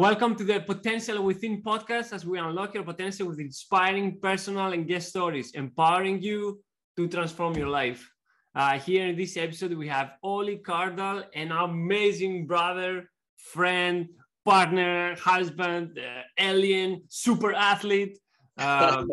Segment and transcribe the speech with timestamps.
[0.00, 4.88] welcome to the Potential Within podcast as we unlock your potential with inspiring personal and
[4.88, 6.58] guest stories, empowering you
[6.96, 8.10] to transform your life.
[8.54, 14.08] Uh, here in this episode, we have Oli Cardall, an amazing brother, friend,
[14.42, 18.16] partner, husband, uh, alien, super athlete,
[18.56, 19.06] um,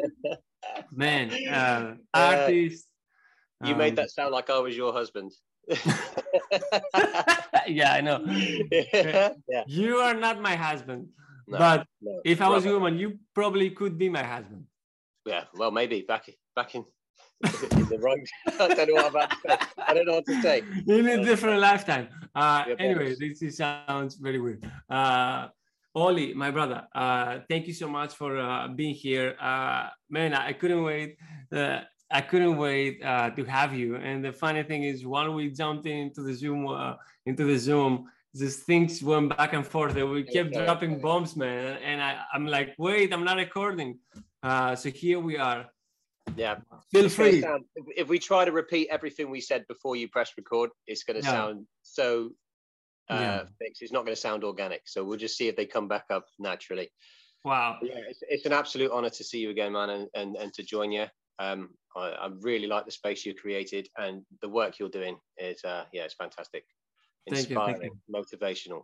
[0.94, 2.88] man, uh, artist.
[3.62, 5.34] You um, made that sound like I was your husband.
[7.68, 8.24] yeah, I know.
[8.28, 9.34] yeah.
[9.68, 11.10] You are not my husband.
[11.48, 14.66] No, but no, if I was a woman, you probably could be my husband.
[15.26, 16.84] Yeah, well, maybe back back in,
[17.44, 18.22] in the wrong.
[18.60, 19.58] I don't know what I'm about to say.
[19.88, 20.64] I don't know what to say.
[20.88, 22.10] In a different lifetime.
[22.36, 24.70] Uh, yeah, anyway, this is, sounds very weird.
[24.90, 25.48] Uh,
[25.96, 29.36] Oli, my brother, uh, thank you so much for uh, being here.
[29.40, 31.18] Uh, man, I couldn't wait.
[31.52, 33.96] Uh, I couldn't wait uh, to have you.
[33.96, 38.10] And the funny thing is, while we jumped into the Zoom, uh, into the Zoom,
[38.34, 39.96] these things went back and forth.
[39.96, 40.66] And we kept okay.
[40.66, 41.78] dropping bombs, man.
[41.84, 44.00] And I, I'm like, wait, I'm not recording.
[44.42, 45.66] Uh, so here we are.
[46.36, 46.58] Yeah.
[46.92, 47.42] Feel free.
[47.42, 51.20] Sound, if we try to repeat everything we said before you press record, it's going
[51.20, 51.32] to yeah.
[51.32, 52.32] sound so
[53.10, 53.44] uh, yeah.
[53.60, 53.82] fixed.
[53.82, 54.84] It's not going to sound organic.
[54.86, 56.90] So we'll just see if they come back up naturally.
[57.44, 57.78] Wow.
[57.82, 60.64] Yeah, it's, it's an absolute honor to see you again, man, and, and, and to
[60.64, 61.06] join you.
[61.40, 65.64] Um, I, I, really like the space you created and the work you're doing is,
[65.64, 66.64] uh, yeah, it's fantastic.
[67.28, 68.38] Inspiring, thank you, thank you.
[68.40, 68.82] motivational.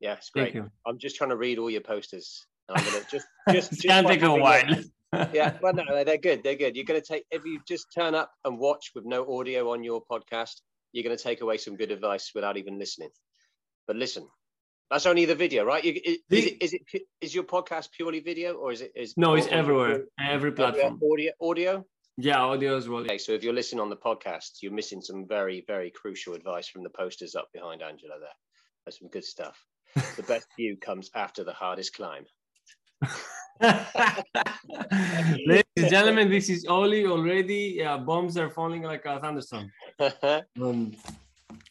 [0.00, 0.56] Yeah, it's great.
[0.86, 2.46] I'm just trying to read all your posters.
[2.68, 4.64] I'm gonna just, just, just can't take a while.
[5.32, 6.42] yeah, well, no, they're good.
[6.42, 6.74] They're good.
[6.76, 9.84] You're going to take, if you just turn up and watch with no audio on
[9.84, 10.60] your podcast,
[10.92, 13.10] you're going to take away some good advice without even listening.
[13.86, 14.26] But listen,
[14.94, 15.82] that's only the video, right?
[15.82, 18.92] You, is, the, is, it, is it is your podcast purely video or is it
[18.94, 19.34] is no?
[19.34, 21.00] It's everywhere, every platform.
[21.02, 21.84] Audio, audio.
[22.16, 23.00] Yeah, audio as well.
[23.00, 26.68] Okay, so if you're listening on the podcast, you're missing some very, very crucial advice
[26.68, 28.14] from the posters up behind Angela.
[28.20, 28.28] There,
[28.86, 29.58] that's some good stuff.
[30.16, 32.24] the best view comes after the hardest climb.
[35.44, 37.04] Ladies and gentlemen, this is Oli.
[37.04, 39.72] Already, uh, bombs are falling like a thunderstorm.
[40.62, 40.92] um,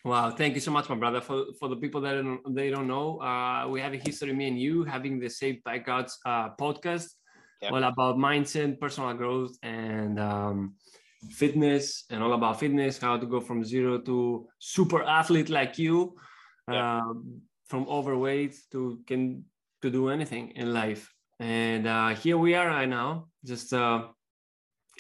[0.06, 1.22] Wow, thank you so much, my brother.
[1.22, 4.50] For for the people that don't, they don't know, uh, we have a history, me
[4.50, 7.08] and you, having the Saved by Gods uh, podcast,
[7.62, 7.72] yep.
[7.72, 10.76] all about mindset, personal growth, and um,
[11.32, 16.18] fitness, and all about fitness, how to go from zero to super athlete like you,
[16.70, 16.84] yep.
[16.84, 17.14] uh,
[17.68, 19.46] from overweight to can
[19.82, 21.14] to do anything in life.
[21.40, 24.08] And uh, here we are right now, just uh,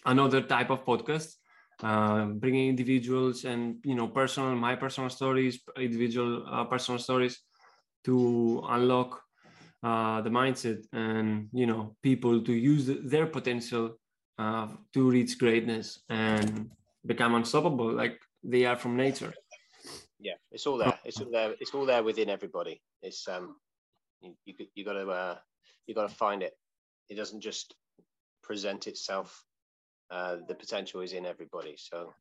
[0.05, 1.35] another type of podcast
[1.83, 7.39] uh, bringing individuals and you know personal my personal stories individual uh, personal stories
[8.05, 9.21] to unlock
[9.83, 13.97] uh, the mindset and you know people to use their potential
[14.39, 16.69] uh, to reach greatness and
[17.05, 19.33] become unstoppable like they are from nature.
[20.19, 20.97] Yeah it's all there.
[21.03, 21.55] It's all there.
[21.59, 22.81] It's all there within everybody.
[23.01, 23.57] It's um
[24.21, 25.37] you, you, you got to uh
[25.87, 26.53] you got to find it.
[27.09, 27.75] It doesn't just
[28.41, 29.43] present itself
[30.11, 31.75] uh, the potential is in everybody.
[31.77, 32.13] So,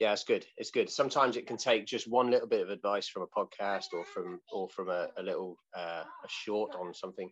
[0.00, 0.44] yeah, it's good.
[0.56, 0.90] It's good.
[0.90, 4.40] Sometimes it can take just one little bit of advice from a podcast or from
[4.52, 7.30] or from a, a little uh, a short on something.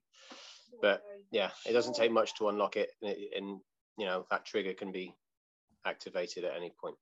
[0.80, 3.60] But yeah, it doesn't take much to unlock it, and, and
[3.98, 5.14] you know that trigger can be
[5.84, 6.96] activated at any point.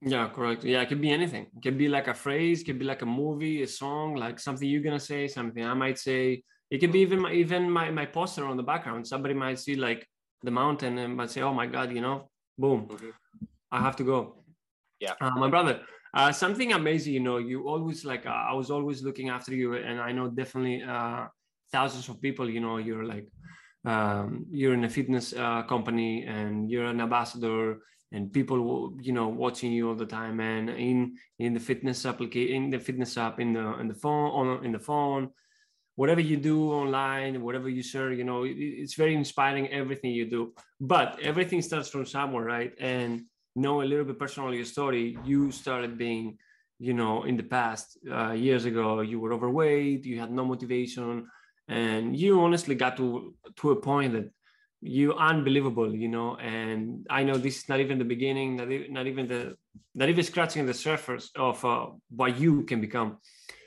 [0.00, 0.64] Yeah, correct.
[0.64, 1.46] Yeah, it could be anything.
[1.56, 4.38] It could be like a phrase, it could be like a movie, a song, like
[4.38, 6.42] something you're gonna say, something I might say.
[6.70, 9.06] It could be even my, even my, my poster on the background.
[9.06, 10.06] Somebody might see like
[10.44, 13.10] the mountain and but say, oh my God, you know, boom, mm-hmm.
[13.70, 14.44] I have to go.
[15.00, 15.14] Yeah.
[15.20, 15.80] Uh, my brother,
[16.14, 19.74] uh, something amazing, you know, you always like, uh, I was always looking after you
[19.74, 21.26] and I know definitely uh,
[21.72, 23.26] thousands of people, you know, you're like,
[23.84, 27.80] um, you're in a fitness uh, company and you're an ambassador
[28.12, 32.64] and people you know watching you all the time and in in the fitness application
[32.64, 35.28] in the fitness app in the in the phone on in the phone
[35.96, 40.52] whatever you do online, whatever you share, you know, it's very inspiring everything you do.
[40.80, 42.72] But everything starts from somewhere, right?
[42.78, 43.22] And
[43.56, 45.16] know a little bit personally your story.
[45.24, 46.38] You started being,
[46.78, 51.26] you know, in the past uh, years ago, you were overweight, you had no motivation,
[51.68, 54.30] and you honestly got to to a point that
[54.80, 56.36] you unbelievable, you know.
[56.36, 59.56] And I know this is not even the beginning, not even, not even the
[59.94, 63.18] not even scratching the surface of uh, what you can become.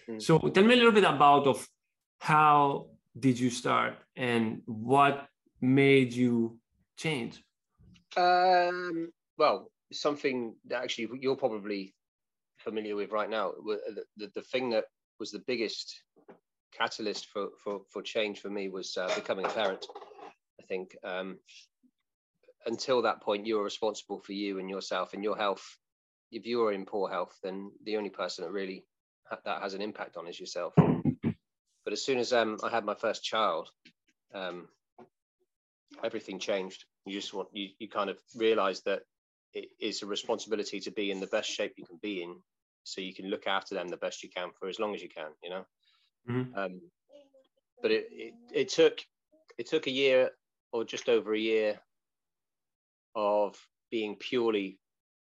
[0.09, 0.21] Mm.
[0.21, 1.68] So tell me a little bit about of
[2.19, 2.87] how
[3.19, 5.27] did you start and what
[5.61, 6.57] made you
[6.97, 7.43] change?
[8.15, 11.93] Um, well, something that actually you're probably
[12.57, 13.51] familiar with right now.
[13.65, 14.85] The, the, the thing that
[15.19, 16.01] was the biggest
[16.77, 19.85] catalyst for, for, for change for me was uh, becoming a parent.
[20.59, 21.37] I think um,
[22.65, 25.63] until that point, you were responsible for you and yourself and your health.
[26.31, 28.85] If you are in poor health, then the only person that really
[29.29, 30.73] ha- that has an impact on is yourself.
[31.88, 33.69] But as soon as um, I had my first child,
[34.36, 34.68] um,
[36.04, 36.84] everything changed.
[37.06, 39.04] You just want you you kind of realize that
[39.54, 42.36] it is a responsibility to be in the best shape you can be in,
[42.84, 45.07] so you can look after them the best you can for as long as you
[45.07, 45.30] can.
[45.42, 45.66] You know.
[46.30, 46.60] Mm-hmm.
[46.60, 46.81] Um,
[47.81, 49.00] but it, it it took
[49.57, 50.31] it took a year
[50.74, 51.80] or just over a year
[53.16, 53.56] of
[53.92, 54.78] being purely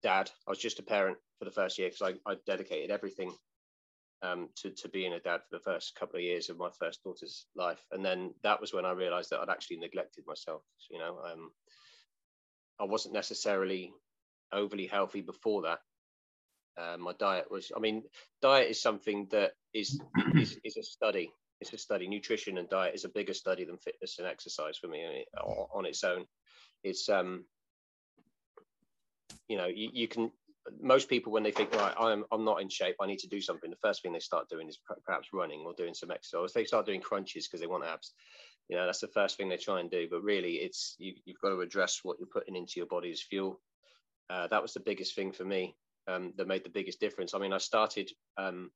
[0.03, 0.29] dad.
[0.47, 3.33] I was just a parent for the first year because I, I dedicated everything
[4.23, 7.03] um, to, to being a dad for the first couple of years of my first
[7.03, 7.83] daughter's life.
[7.91, 10.61] And then that was when I realized that I'd actually neglected myself.
[10.89, 11.51] You know, um,
[12.79, 13.93] I wasn't necessarily
[14.51, 15.79] overly healthy before that.
[16.77, 18.03] Uh, my diet was, I mean,
[18.41, 19.99] diet is something that is,
[20.35, 21.31] is, is a study.
[21.59, 22.07] It's a study.
[22.07, 25.25] Nutrition and diet is a bigger study than fitness and exercise for me
[25.73, 26.25] on its own.
[26.83, 27.45] It's, um,
[29.47, 30.31] you know, you, you can
[30.79, 33.41] most people when they think right i'm i'm not in shape i need to do
[33.41, 36.53] something the first thing they start doing is perhaps running or doing some exercise.
[36.53, 38.13] They start doing crunches because they want abs.
[38.69, 41.41] You know that's the first thing they try and do but really it's you, have
[41.41, 43.59] got to address what you're putting into your body as fuel.
[44.29, 45.75] Uh, that was the biggest thing for me
[46.07, 47.33] um, that made the biggest difference.
[47.33, 48.71] I mean i started um,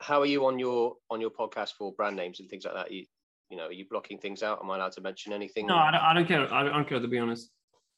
[0.00, 2.90] how are you on your on your podcast for brand names and things like that?
[2.90, 3.04] You
[3.50, 4.60] you know are you blocking things out?
[4.62, 5.66] Am i allowed to mention anything?
[5.66, 7.50] No i don't, I don't care i don't care to be honest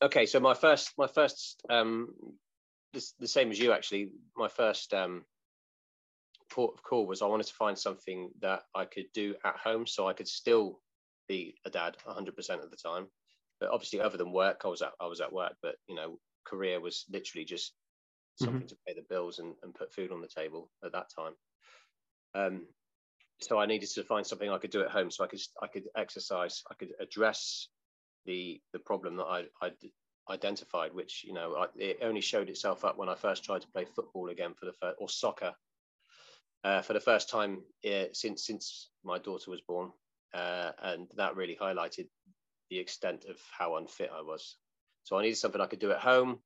[0.02, 2.08] okay so my first my first um
[2.92, 4.10] this, the same as you actually.
[4.36, 5.24] My first um
[6.50, 9.86] port of call was i wanted to find something that i could do at home
[9.86, 10.78] so i could still
[11.26, 12.28] be a dad 100%
[12.62, 13.06] of the time.
[13.58, 16.18] But obviously other than work i was at i was at work but you know
[16.44, 17.72] career was literally just
[18.40, 18.66] something mm-hmm.
[18.66, 21.34] to pay the bills and, and put food on the table at that time.
[22.34, 22.66] Um
[23.40, 25.66] so i needed to find something i could do at home so i could i
[25.66, 27.68] could exercise i could address
[28.26, 29.72] the the problem that I I
[30.30, 33.68] identified, which you know I, it only showed itself up when I first tried to
[33.68, 35.54] play football again for the first or soccer
[36.64, 39.90] uh, for the first time uh, since since my daughter was born,
[40.34, 42.08] uh, and that really highlighted
[42.70, 44.56] the extent of how unfit I was.
[45.04, 46.38] So I needed something I could do at home.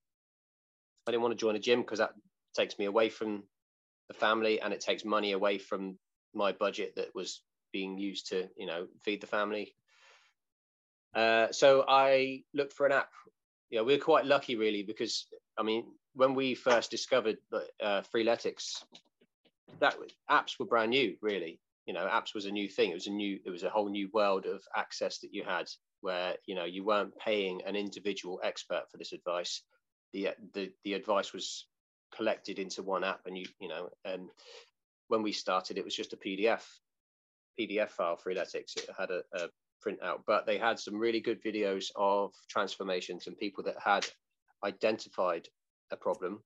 [1.07, 2.15] I didn't want to join a gym because that
[2.55, 3.45] takes me away from
[4.09, 5.99] the family and it takes money away from
[6.35, 9.75] my budget that was being used to you know feed the family
[11.17, 13.11] uh, so I looked for an app.
[13.71, 15.27] Yeah, we are quite lucky really because
[15.59, 15.85] I mean
[16.15, 18.85] when we first discovered uh, Freeletics,
[19.81, 19.97] that
[20.31, 21.59] apps were brand new really.
[21.87, 22.91] You know, apps was a new thing.
[22.91, 25.69] It was a new, it was a whole new world of access that you had
[26.01, 29.63] where you know you weren't paying an individual expert for this advice.
[30.13, 31.67] The the the advice was
[32.15, 34.29] collected into one app, and you you know, and
[35.09, 36.63] when we started, it was just a PDF
[37.59, 38.19] PDF file.
[38.19, 38.77] Freeletics.
[38.77, 39.49] It had a, a
[39.81, 44.07] print out, but they had some really good videos of transformations and people that had
[44.65, 45.49] identified
[45.93, 46.43] a problem,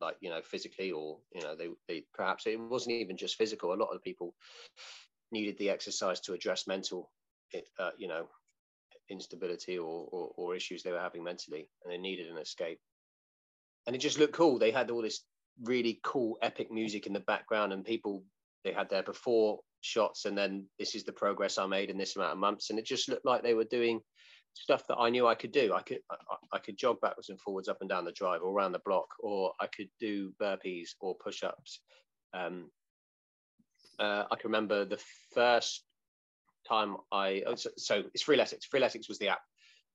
[0.00, 3.72] like you know physically or you know they, they perhaps it wasn't even just physical.
[3.72, 4.34] A lot of people
[5.32, 7.10] needed the exercise to address mental,
[7.78, 8.26] uh, you know,
[9.10, 12.78] instability or, or, or issues they were having mentally, and they needed an escape.
[13.86, 14.58] And it just looked cool.
[14.58, 15.24] They had all this
[15.62, 18.24] really cool epic music in the background, and people
[18.64, 22.16] they had their before shots and then this is the progress i made in this
[22.16, 22.70] amount of months.
[22.70, 24.00] And it just looked like they were doing
[24.54, 25.72] stuff that i knew i could do.
[25.74, 26.16] I could I,
[26.54, 29.06] I, could jog backwards and forwards up and down the drive or around the block
[29.20, 31.80] or i could do burpees or push-ups.
[32.32, 32.70] Um,
[33.98, 35.02] uh, i can remember the
[35.34, 35.84] first
[36.66, 38.68] time i oh, so, so it's freeletics.
[38.72, 39.42] Freeletics was the app.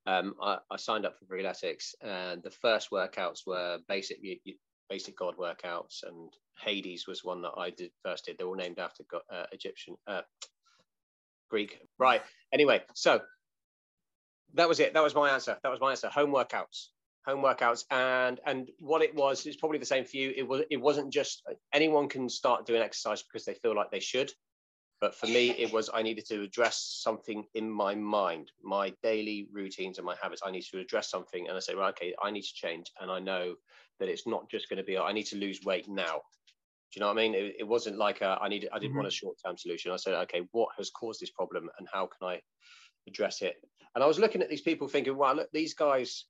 [0.06, 4.20] Um, I, I, signed up for freeletics and the first workouts were basic
[4.90, 8.38] basic god workouts and hades was one that i did first did.
[8.38, 10.22] They're all named after uh, egyptian uh,
[11.50, 11.80] greek.
[11.98, 12.22] Right
[12.54, 13.22] anyway so
[14.56, 14.94] that was it.
[14.94, 15.58] That was my answer.
[15.64, 16.10] That was my answer.
[16.10, 16.88] Home workouts.
[17.26, 17.86] Home workouts.
[17.92, 20.34] And and what it was is probably the same for you.
[20.36, 24.00] It was it wasn't just anyone can start doing exercise because they feel like they
[24.00, 24.32] should.
[25.02, 29.48] But for me it was i needed to address something in my mind my daily
[29.52, 30.42] routines and my habits.
[30.46, 32.92] I need to address something and i say right okay i need to change.
[33.00, 33.56] And i know
[34.00, 36.22] that it's not just going to be I need to lose weight now.
[36.92, 37.36] Do you know what I mean?
[37.36, 39.00] It, it wasn't like a, I needed I didn't mm-hmm.
[39.00, 39.92] want a short term solution.
[39.92, 42.42] I said, okay, what has caused this problem and how can I
[43.08, 43.56] address it?
[43.94, 46.26] And I was looking at these people thinking, wow, look, these guys,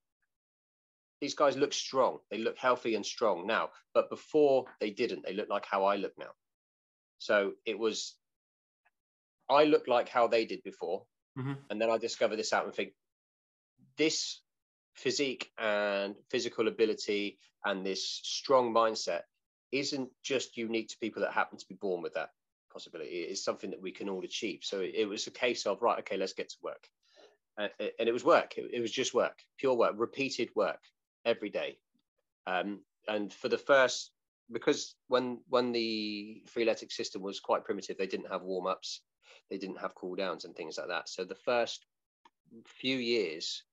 [1.21, 2.19] these guys look strong.
[2.29, 5.25] They look healthy and strong now, but before they didn't.
[5.25, 6.31] They look like how I look now.
[7.19, 8.15] So it was,
[9.49, 11.03] I look like how they did before,
[11.37, 11.53] mm-hmm.
[11.69, 12.93] and then I discovered this out and think,
[13.97, 14.41] this
[14.93, 19.21] physique and physical ability and this strong mindset
[19.71, 22.31] isn't just unique to people that happen to be born with that
[22.71, 23.23] possibility.
[23.23, 24.59] It is something that we can all achieve.
[24.63, 26.87] So it was a case of, right, okay, let's get to work.
[27.59, 27.67] Uh,
[27.99, 28.57] and it was work.
[28.57, 30.79] It, it, was just work, pure work, repeated work
[31.25, 31.77] every day.
[32.47, 34.11] Um, and for the first
[34.51, 39.01] because when when the freeletics system was quite primitive, they didn't have warm ups,
[39.49, 41.09] they didn't have cool downs and things like that.
[41.09, 41.85] So the first
[42.65, 43.63] few years,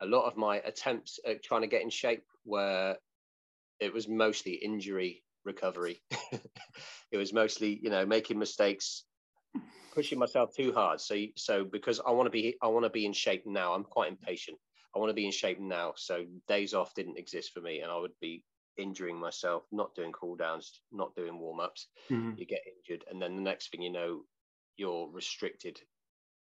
[0.00, 2.96] a lot of my attempts at trying to get in shape were
[3.80, 6.00] it was mostly injury recovery.
[7.12, 9.04] it was mostly you know making mistakes,
[9.94, 11.00] pushing myself too hard.
[11.00, 13.74] So so because I want to be I want to be in shape now.
[13.74, 14.58] I'm quite impatient.
[14.94, 15.94] I want to be in shape now.
[15.96, 18.42] So days off didn't exist for me, and I would be
[18.76, 21.88] injuring myself, not doing cool downs, not doing warm ups.
[22.10, 22.38] Mm-hmm.
[22.38, 24.22] You get injured, and then the next thing you know,
[24.76, 25.80] you're restricted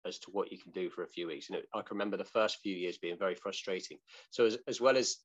[0.06, 1.48] as to what you can do for a few weeks.
[1.48, 3.98] And it, I can remember the first few years being very frustrating.
[4.30, 5.16] So as, as well as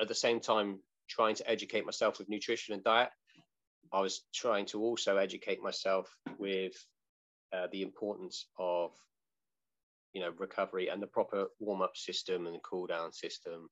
[0.00, 3.10] at the same time trying to educate myself with nutrition and diet,
[3.92, 6.08] I was trying to also educate myself
[6.38, 6.72] with
[7.52, 8.90] uh, the importance of
[10.12, 13.68] you know recovery and the proper warm up system and cool down system.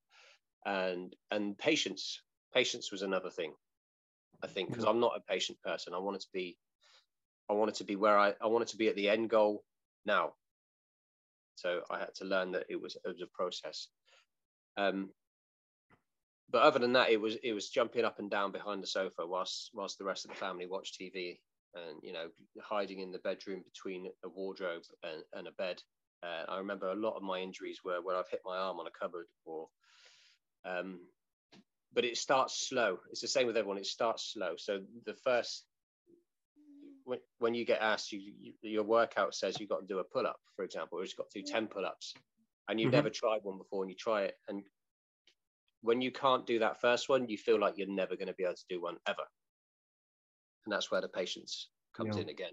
[0.64, 2.20] And and patience.
[2.54, 3.54] Patience was another thing
[4.42, 5.94] i think because i'm not a patient person.
[5.94, 6.58] I wanted to be
[7.50, 9.64] i wanted to be where i i wanted to be at the end goal
[10.04, 10.32] now.
[11.54, 13.88] So i had to learn that it was it was a process.
[14.76, 15.10] Um
[16.52, 19.26] but other than that it was it was jumping up and down behind the sofa
[19.26, 21.38] whilst whilst the rest of the family watched tv
[21.74, 22.26] and you know
[22.62, 25.82] hiding in the bedroom between a wardrobe and, and a bed
[26.22, 28.86] uh, i remember a lot of my injuries were where i've hit my arm on
[28.86, 29.66] a cupboard or
[30.64, 31.00] um,
[31.94, 32.98] but it starts slow.
[33.10, 33.78] It's the same with everyone.
[33.78, 34.54] It starts slow.
[34.56, 35.64] So the first,
[37.04, 40.04] when, when you get asked, you, you, your workout says you've got to do a
[40.04, 42.14] pull up, for example, or you've got to do 10 pull ups
[42.68, 42.96] and you've mm-hmm.
[42.96, 44.34] never tried one before and you try it.
[44.48, 44.62] And
[45.82, 48.44] when you can't do that first one, you feel like you're never going to be
[48.44, 49.22] able to do one ever.
[50.64, 52.22] And that's where the patience comes yeah.
[52.22, 52.52] in again.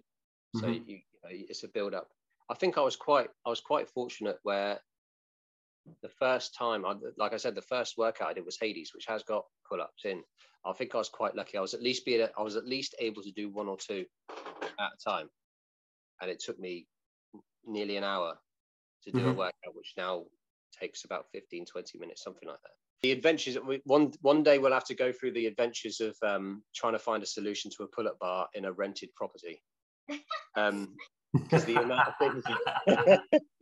[0.56, 0.90] So mm-hmm.
[0.90, 2.10] you, you know, it's a build up.
[2.50, 4.80] I think I was quite, I was quite fortunate where
[6.02, 9.06] the first time, I, like I said, the first workout I did was Hades, which
[9.08, 10.24] has got pull ups in.
[10.66, 11.58] I think I was quite lucky.
[11.58, 14.06] I was at least being, I was at least able to do one or two
[14.80, 15.30] at a time,
[16.22, 16.88] and it took me
[17.66, 18.38] nearly an hour
[19.04, 19.30] to do mm-hmm.
[19.30, 20.24] a workout, which now
[20.78, 22.79] takes about 15, 20 minutes, something like that.
[23.02, 26.94] The adventures one one day we'll have to go through the adventures of um, trying
[26.94, 29.62] to find a solution to a pull up bar in a rented property.
[30.56, 30.96] Um,
[31.34, 32.44] because the amount of things,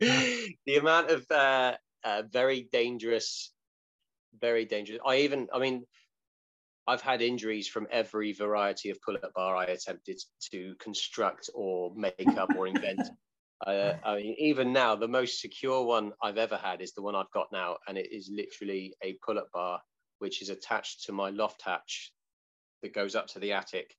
[0.66, 3.52] the amount of uh, uh, very dangerous,
[4.40, 4.98] very dangerous.
[5.06, 5.84] I even, I mean,
[6.86, 10.18] I've had injuries from every variety of pull-up bar I attempted
[10.50, 13.02] to construct or make up or invent.
[13.66, 17.14] Uh, I mean, even now, the most secure one I've ever had is the one
[17.14, 19.80] I've got now, and it is literally a pull-up bar
[20.18, 22.12] which is attached to my loft hatch
[22.82, 23.94] that goes up to the attic.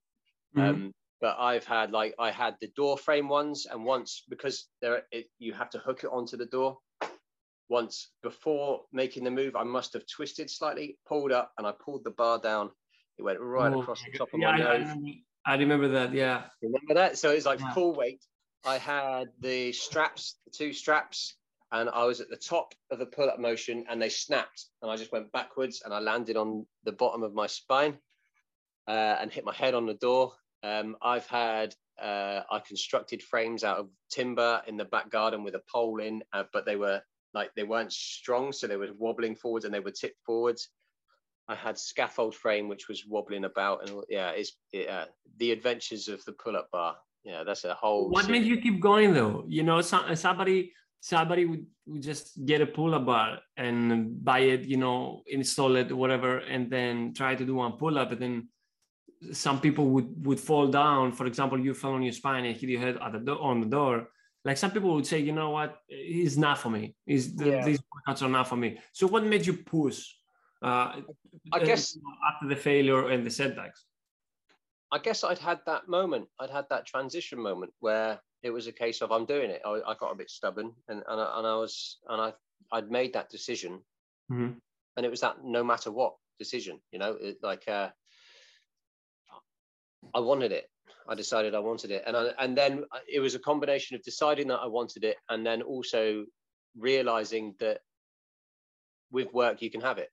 [0.56, 0.68] Mm-hmm.
[0.68, 5.02] Um, but I've had like I had the door frame ones, and once because there
[5.12, 6.78] it, you have to hook it onto the door,
[7.68, 12.04] once before making the move, I must have twisted slightly, pulled up, and I pulled
[12.04, 12.70] the bar down.
[13.18, 14.66] It went right oh, across the top of yeah, my nose.
[14.66, 15.10] I remember,
[15.46, 16.14] I remember, that.
[16.14, 16.44] Yeah.
[16.62, 17.18] Remember that?
[17.18, 17.72] So it's like yeah.
[17.72, 18.24] full weight.
[18.64, 21.36] I had the straps, the two straps,
[21.72, 24.96] and I was at the top of the pull-up motion, and they snapped, and I
[24.96, 27.98] just went backwards, and I landed on the bottom of my spine,
[28.86, 30.32] uh, and hit my head on the door.
[30.62, 35.54] Um, I've had uh, I constructed frames out of timber in the back garden with
[35.54, 37.02] a pole in, uh, but they were
[37.32, 40.68] like they weren't strong, so they were wobbling forwards and they were tipped forwards.
[41.48, 45.06] I had scaffold frame which was wobbling about, and yeah, it's yeah,
[45.38, 46.96] the adventures of the pull-up bar.
[47.24, 48.08] Yeah, that's a whole.
[48.10, 48.40] What series.
[48.40, 49.44] made you keep going though?
[49.46, 54.76] You know, somebody somebody would, would just get a pull-up bar and buy it, you
[54.76, 58.48] know, install it, whatever, and then try to do one pull-up, and then
[59.32, 61.12] some people would would fall down.
[61.12, 63.60] For example, you fell on your spine and hit your head at the do- on
[63.60, 64.08] the door
[64.44, 66.94] like some people would say, you know what, it's not for me.
[67.06, 67.64] Is the, yeah.
[67.64, 68.78] these workouts are not for me.
[68.92, 70.06] So what made you push?
[70.62, 71.00] Uh,
[71.52, 71.96] I guess
[72.32, 73.84] after the failure and the setbacks.
[74.92, 76.28] I guess I'd had that moment.
[76.40, 79.62] I'd had that transition moment where it was a case of I'm doing it.
[79.64, 82.32] I, I got a bit stubborn, and and I, and I was and I
[82.72, 83.80] I'd made that decision,
[84.30, 84.52] mm-hmm.
[84.96, 87.90] and it was that no matter what decision, you know, it, like uh,
[90.14, 90.66] I wanted it.
[91.08, 94.48] I decided I wanted it, and I, and then it was a combination of deciding
[94.48, 96.24] that I wanted it, and then also
[96.76, 97.80] realizing that
[99.10, 100.10] with work you can have it.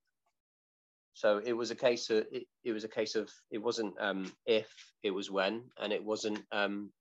[1.18, 4.32] So it was a case of it, it was a case of it wasn't um,
[4.46, 4.70] if
[5.02, 6.92] it was when, and it wasn't um,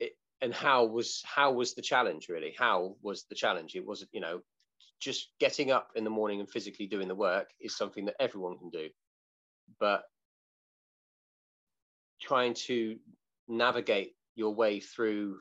[0.00, 2.52] it, and how was how was the challenge really?
[2.58, 3.76] How was the challenge?
[3.76, 4.40] It wasn't you know
[4.98, 8.58] just getting up in the morning and physically doing the work is something that everyone
[8.58, 8.88] can do,
[9.78, 10.02] but
[12.20, 12.96] trying to
[13.46, 15.38] navigate your way through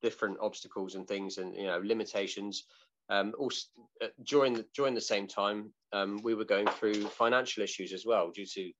[0.00, 2.64] different obstacles and things and you know limitations
[3.10, 3.66] um, also
[4.02, 8.06] uh, during the during the same time, um, we were going through financial issues as
[8.06, 8.70] well due to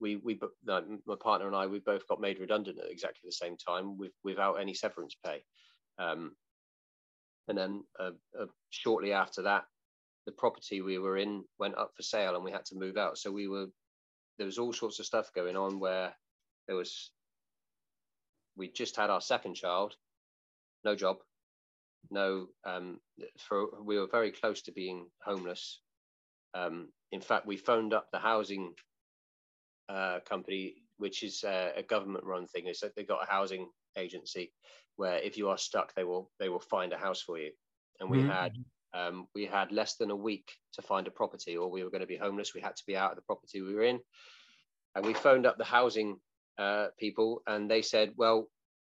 [0.00, 3.56] we we my partner and I we both got made redundant at exactly the same
[3.56, 5.42] time with, without any severance pay,
[5.98, 6.32] um,
[7.48, 8.10] and then uh,
[8.40, 9.64] uh, shortly after that,
[10.26, 13.18] the property we were in went up for sale and we had to move out.
[13.18, 13.66] So we were
[14.38, 16.14] there was all sorts of stuff going on where
[16.68, 17.10] there was
[18.56, 19.94] we just had our second child,
[20.84, 21.18] no job,
[22.10, 22.98] no um,
[23.38, 25.80] for we were very close to being homeless.
[26.54, 28.74] Um, in fact, we phoned up the housing
[29.88, 32.66] uh, company, which is a, a government-run thing.
[32.66, 34.52] Is that they've got a housing agency
[34.96, 37.50] where if you are stuck, they will they will find a house for you.
[38.00, 38.30] And we mm-hmm.
[38.30, 38.52] had
[38.94, 42.02] um, we had less than a week to find a property, or we were going
[42.02, 42.54] to be homeless.
[42.54, 44.00] We had to be out of the property we were in,
[44.94, 46.16] and we phoned up the housing
[46.58, 48.48] uh, people, and they said, "Well,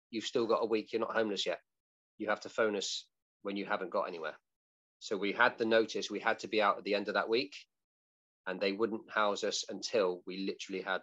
[0.09, 0.91] you've still got a week.
[0.91, 1.59] You're not homeless yet.
[2.21, 3.05] You have to phone us
[3.41, 4.37] when you haven't got anywhere."
[4.99, 6.11] So we had the notice.
[6.11, 7.55] We had to be out at the end of that week,
[8.45, 11.01] and they wouldn't house us until we literally had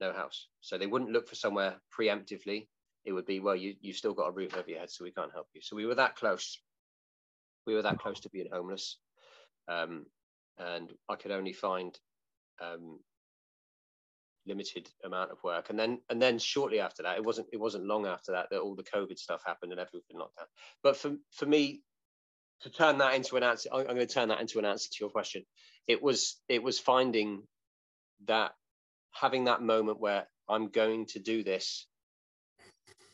[0.00, 0.48] no house.
[0.60, 2.68] So they wouldn't look for somewhere preemptively.
[3.04, 5.12] It would be, well, you you've still got a roof over your head, so we
[5.12, 5.60] can't help you.
[5.62, 6.60] So we were that close.
[7.66, 8.98] We were that close to being homeless,
[9.68, 10.06] um,
[10.58, 11.98] and I could only find
[12.60, 13.00] um,
[14.46, 15.70] limited amount of work.
[15.70, 18.60] And then and then shortly after that it wasn't it wasn't long after that that
[18.60, 20.46] all the covid stuff happened and everything locked down.
[20.82, 21.82] But for for me
[22.62, 24.96] to turn that into an answer i'm going to turn that into an answer to
[25.00, 25.44] your question.
[25.86, 27.42] It was it was finding
[28.26, 28.52] that
[29.12, 31.86] having that moment where i'm going to do this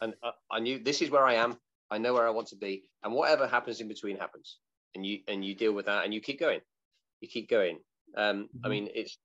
[0.00, 1.58] and I, I knew this is where i am.
[1.90, 2.84] I know where i want to be.
[3.02, 4.58] And whatever happens in between happens.
[4.94, 6.60] And you and you deal with that and you keep going.
[7.20, 7.78] You keep going.
[8.16, 8.66] Um, mm-hmm.
[8.66, 9.18] I mean, it's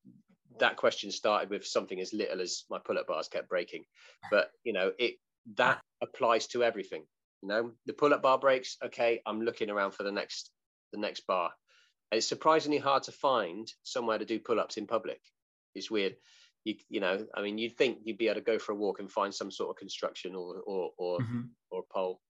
[0.59, 3.83] that question started with something as little as my pull-up bars kept breaking.
[4.31, 5.15] But you know it
[5.55, 7.03] that applies to everything
[7.43, 7.71] you know?
[7.85, 10.49] The pull-up bar breaks okay i'm looking around for the next
[10.91, 11.51] the next bar.
[12.11, 15.19] It's surprisingly hard to find somewhere to do pull-ups in public.
[15.73, 16.15] It's weird.
[16.63, 18.99] You you know i mean you'd think you'd be able to go for a walk
[18.99, 21.41] and find some sort of construction or or or, mm-hmm.
[21.71, 22.21] or pole.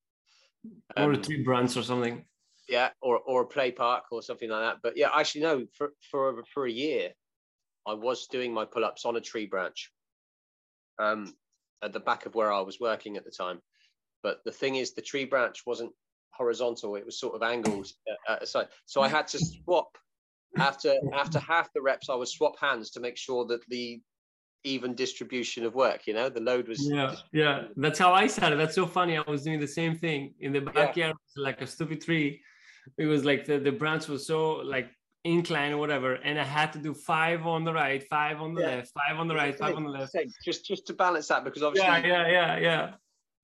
[0.97, 2.25] Um, or a tree branch or something.
[2.67, 4.77] Yeah or or a play park or something like that.
[4.81, 7.11] But yeah actually no for for for a year
[7.87, 9.91] I was doing my pull ups on a tree branch
[10.99, 11.33] um,
[11.83, 13.59] at the back of where I was working at the time.
[14.21, 15.91] But the thing is, the tree branch wasn't
[16.31, 17.87] horizontal; it was sort of angled
[18.29, 18.67] at a.
[18.85, 19.97] So I had to swap
[20.57, 22.09] after after half the reps.
[22.09, 24.01] I would swap hands to make sure that the
[24.63, 26.07] even distribution of work.
[26.07, 26.87] You know, the load was.
[26.87, 27.63] Yeah, yeah.
[27.75, 28.57] That's how I started.
[28.57, 29.17] That's so funny.
[29.17, 31.15] I was doing the same thing in the backyard.
[31.35, 31.43] Yeah.
[31.43, 32.41] like a stupid tree.
[32.97, 34.89] It was like the, the branch was so like
[35.23, 38.61] incline or whatever, and I had to do five on the right, five on the
[38.61, 38.67] yeah.
[38.67, 40.15] left, five on the right, five on the left.
[40.43, 42.93] Just just to balance that because obviously yeah, yeah, yeah, yeah.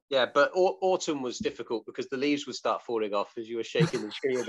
[0.09, 3.63] Yeah, but autumn was difficult because the leaves would start falling off as you were
[3.63, 4.37] shaking the tree.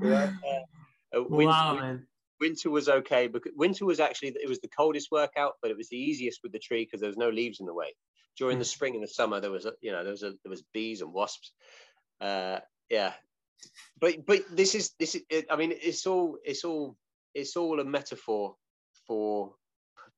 [0.00, 0.32] yeah.
[1.14, 2.06] Uh, winter, wow, man.
[2.40, 5.90] Winter was okay because winter was actually it was the coldest workout, but it was
[5.90, 7.94] the easiest with the tree because there was no leaves in the way.
[8.38, 8.68] During the hmm.
[8.68, 11.02] spring and the summer, there was a, you know there was a, there was bees
[11.02, 11.52] and wasps.
[12.22, 13.12] Uh, yeah,
[14.00, 16.96] but but this is this is i mean it's all it's all
[17.34, 18.54] it's all a metaphor
[19.06, 19.54] for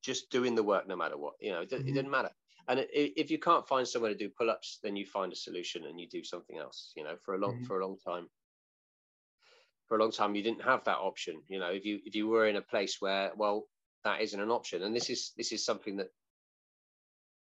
[0.03, 1.88] just doing the work no matter what you know it, mm-hmm.
[1.88, 2.31] it doesn't matter
[2.68, 5.98] and if you can't find somewhere to do pull-ups then you find a solution and
[5.98, 7.64] you do something else you know for a long mm-hmm.
[7.64, 8.29] for a long time
[9.87, 12.29] for a long time you didn't have that option you know if you if you
[12.29, 13.64] were in a place where well
[14.05, 16.09] that isn't an option and this is this is something that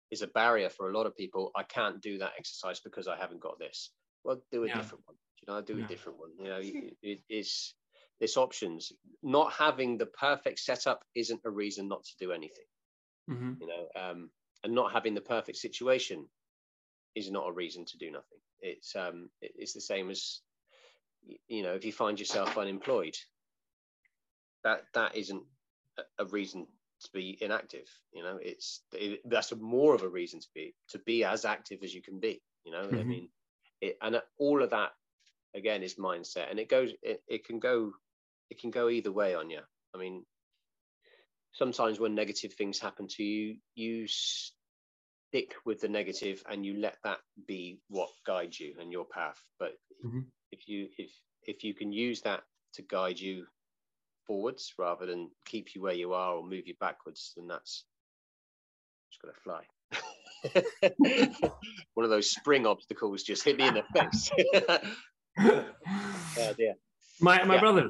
[0.09, 3.17] is a barrier for a lot of people i can't do that exercise because i
[3.17, 3.91] haven't got this
[4.23, 4.75] well do a yeah.
[4.75, 5.85] different one know, I do yeah.
[5.85, 6.31] a different one.
[6.39, 6.59] You know,
[7.01, 7.73] it, it's
[8.19, 8.91] it's options.
[9.23, 12.65] Not having the perfect setup isn't a reason not to do anything.
[13.29, 13.53] Mm-hmm.
[13.61, 14.29] You know, um,
[14.63, 16.25] and not having the perfect situation
[17.15, 18.39] is not a reason to do nothing.
[18.61, 20.41] It's um, it's the same as
[21.47, 23.15] you know, if you find yourself unemployed,
[24.63, 25.43] that that isn't
[26.19, 26.67] a reason
[27.01, 27.87] to be inactive.
[28.13, 31.79] You know, it's it, that's more of a reason to be to be as active
[31.83, 32.41] as you can be.
[32.63, 32.99] You know, mm-hmm.
[32.99, 33.29] I mean,
[33.81, 34.91] it, and all of that
[35.57, 37.91] again is mindset and it goes it, it can go
[38.49, 39.59] it can go either way on you
[39.93, 40.23] i mean
[41.53, 44.07] sometimes when negative things happen to you you
[45.27, 49.41] stick with the negative and you let that be what guides you and your path.
[49.59, 49.73] But
[50.05, 50.21] mm-hmm.
[50.51, 51.11] if you if
[51.43, 52.43] if you can use that
[52.73, 53.45] to guide you
[54.25, 57.85] forwards rather than keep you where you are or move you backwards then that's
[59.09, 59.63] just got to fly.
[61.93, 64.29] One of those spring obstacles just hit me in the face
[65.39, 66.75] oh dear.
[67.19, 67.59] My my yeah.
[67.59, 67.89] brother.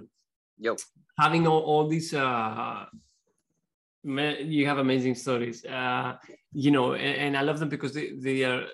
[0.57, 0.75] Yo.
[1.19, 2.85] Having all, all these uh
[4.03, 5.65] you have amazing stories.
[5.65, 6.17] Uh
[6.53, 8.65] you know, and, and I love them because they, they are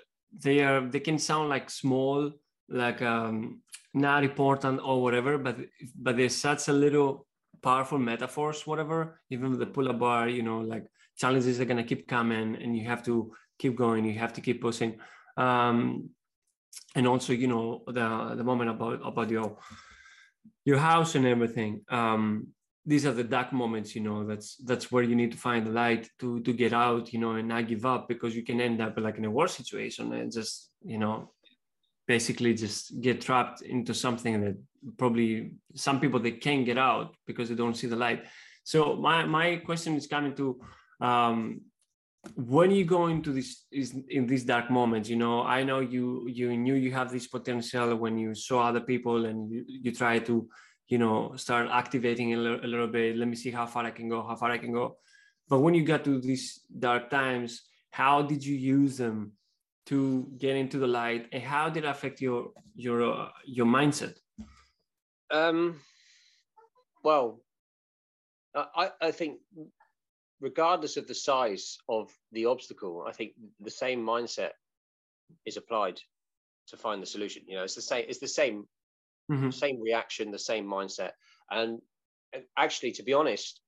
[0.42, 2.32] they are they can sound like small
[2.68, 3.60] like um,
[3.92, 5.58] not important or whatever, but
[5.96, 7.26] but there's such a little
[7.62, 9.20] powerful metaphors, whatever.
[9.30, 12.86] Even with the pull-up bar, you know, like challenges are gonna keep coming, and you
[12.86, 14.04] have to keep going.
[14.04, 14.98] You have to keep pushing.
[15.36, 16.10] Um,
[16.94, 19.58] and also, you know, the the moment about about your
[20.64, 21.82] your house and everything.
[21.88, 22.54] Um,
[22.86, 25.70] these are the dark moments you know that's that's where you need to find the
[25.70, 28.80] light to to get out you know and not give up because you can end
[28.80, 31.32] up like in a worse situation and just you know
[32.06, 34.56] basically just get trapped into something that
[34.98, 38.24] probably some people they can't get out because they don't see the light
[38.64, 40.60] so my my question is coming to
[41.00, 41.60] um
[42.36, 46.26] when you go into this is in these dark moments you know i know you
[46.28, 50.18] you knew you have this potential when you saw other people and you, you try
[50.18, 50.48] to
[50.88, 53.16] you know start activating a little, little bit.
[53.16, 54.96] Let me see how far i can go how far i can go.
[55.48, 59.32] But when you got to these dark times how did you use them
[59.86, 61.28] to get into the light?
[61.32, 64.14] And how did it affect your your uh, your mindset?
[65.30, 65.80] Um
[67.02, 67.40] well
[68.54, 69.40] i i think
[70.40, 74.50] regardless of the size of the obstacle i think the same mindset
[75.46, 75.98] is applied
[76.66, 78.66] to find the solution you know it's the same it's the same
[79.30, 79.50] mm-hmm.
[79.50, 81.12] same reaction, the same mindset.
[81.50, 81.80] And
[82.56, 83.60] actually, to be honest,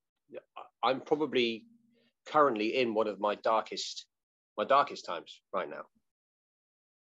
[0.83, 1.64] I'm probably
[2.26, 4.07] currently in one of my darkest,
[4.59, 5.83] my darkest times right now.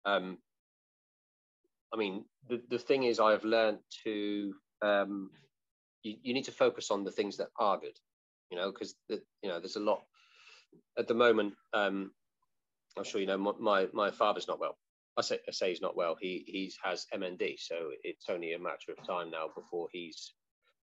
[0.05, 0.38] Um,
[1.94, 5.31] I mean, the, the thing is, I've learned to, um,
[6.03, 7.98] you, you need to focus on the things that are good,
[8.53, 10.03] you know, because, you know, there's a lot
[10.99, 11.55] at the moment.
[11.73, 12.12] Um,
[12.99, 14.77] I'm sure you know, my, my, father's not well.
[15.17, 16.17] I say, I say he's not well.
[16.21, 20.35] He he's has MND, so it's only a matter of time now before he's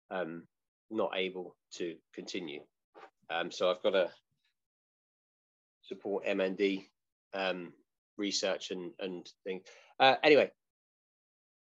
[0.09, 0.43] um,
[0.89, 2.61] not able to continue.
[3.29, 4.09] Um, so I've got to
[5.81, 6.85] support MND
[7.33, 7.73] um,
[8.17, 9.61] research and and thing.
[9.99, 10.51] Uh, anyway,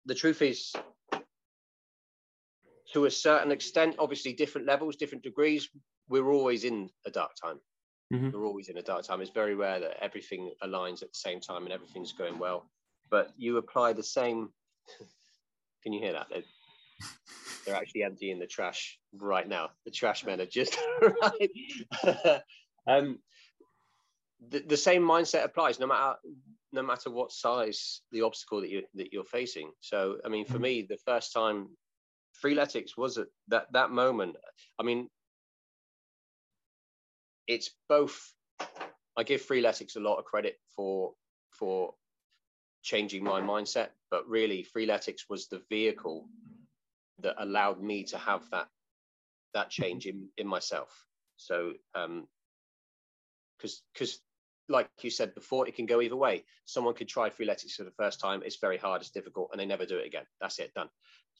[0.05, 0.73] the truth is,
[2.93, 5.69] to a certain extent, obviously different levels, different degrees,
[6.09, 7.61] we're always in a dark time.
[8.13, 8.31] Mm-hmm.
[8.31, 9.21] We're always in a dark time.
[9.21, 12.71] It's very rare that everything aligns at the same time and everything's going well.
[13.11, 14.51] But you apply the same.
[15.83, 16.27] Can you hear that?
[16.31, 16.43] They're,
[17.67, 19.71] they're actually emptying the trash right now.
[19.85, 20.77] The trash men are just
[21.23, 21.51] right.
[22.87, 23.19] um,
[24.49, 26.17] the, the same mindset applies no matter
[26.73, 29.71] no matter what size the obstacle that you that you're facing.
[29.81, 30.63] So I mean, for mm-hmm.
[30.63, 31.69] me, the first time
[32.43, 34.37] freeletics was at that that moment.
[34.79, 35.09] I mean,
[37.47, 38.33] it's both.
[39.17, 41.15] I give Freeletics a lot of credit for
[41.51, 41.95] for
[42.83, 46.29] changing my mindset, but really Freeletics was the vehicle
[47.21, 48.69] that allowed me to have that
[49.55, 51.07] that change in in myself.
[51.37, 52.27] So um
[53.57, 54.21] because because
[54.69, 56.45] like you said before, it can go either way.
[56.65, 58.43] Someone could try Freeletics for the first time.
[58.45, 60.25] It's very hard, it's difficult, and they never do it again.
[60.41, 60.89] That's it, done.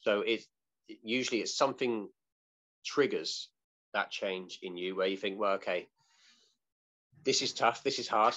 [0.01, 0.45] So it
[0.87, 2.07] usually it's something
[2.85, 3.49] triggers
[3.93, 5.87] that change in you where you think, well, okay,
[7.25, 8.35] this is tough, this is hard.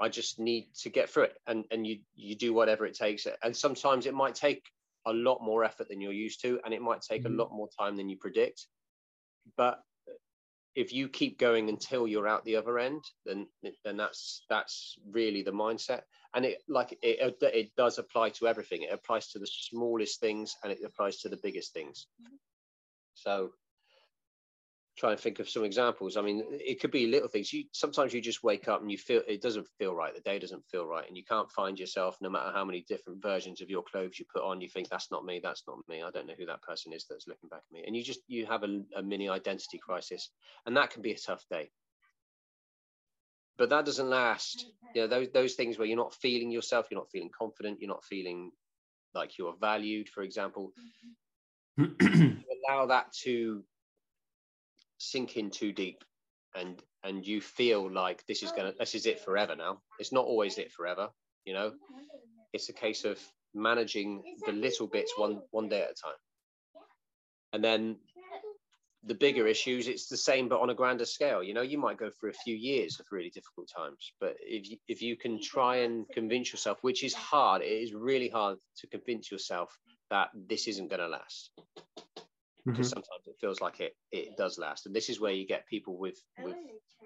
[0.00, 1.36] I just need to get through it.
[1.46, 3.26] And and you you do whatever it takes.
[3.42, 4.62] And sometimes it might take
[5.06, 7.34] a lot more effort than you're used to, and it might take mm-hmm.
[7.34, 8.66] a lot more time than you predict.
[9.56, 9.80] But
[10.74, 13.46] if you keep going until you're out the other end, then
[13.84, 16.02] then that's that's really the mindset.
[16.34, 18.82] And it like it it does apply to everything.
[18.82, 22.06] It applies to the smallest things, and it applies to the biggest things.
[22.22, 22.36] Mm-hmm.
[23.14, 23.50] So
[25.00, 26.18] try and think of some examples.
[26.18, 27.50] I mean, it could be little things.
[27.52, 30.14] You sometimes you just wake up and you feel it doesn't feel right.
[30.14, 32.18] The day doesn't feel right, and you can't find yourself.
[32.20, 35.10] No matter how many different versions of your clothes you put on, you think that's
[35.10, 35.40] not me.
[35.42, 36.02] That's not me.
[36.02, 37.82] I don't know who that person is that's looking back at me.
[37.86, 40.30] And you just you have a, a mini identity crisis,
[40.66, 41.70] and that can be a tough day.
[43.56, 44.66] But that doesn't last.
[44.94, 47.88] You know, those those things where you're not feeling yourself, you're not feeling confident, you're
[47.88, 48.50] not feeling
[49.14, 50.72] like you're valued, for example.
[51.78, 52.40] Mm-hmm.
[52.68, 53.62] allow that to
[55.00, 56.04] sink in too deep
[56.54, 59.80] and and you feel like this is gonna this is it forever now.
[59.98, 61.08] It's not always it forever
[61.44, 61.72] you know?
[62.52, 63.18] It's a case of
[63.54, 66.18] managing the little bits one one day at a time.
[67.52, 67.96] And then
[69.04, 71.42] the bigger issues it's the same but on a grander scale.
[71.42, 74.70] You know you might go through a few years of really difficult times but if
[74.70, 78.58] you, if you can try and convince yourself which is hard it is really hard
[78.76, 79.76] to convince yourself
[80.10, 81.50] that this isn't going to last
[82.66, 83.00] because mm-hmm.
[83.00, 85.96] sometimes it feels like it it does last and this is where you get people
[85.98, 86.56] with with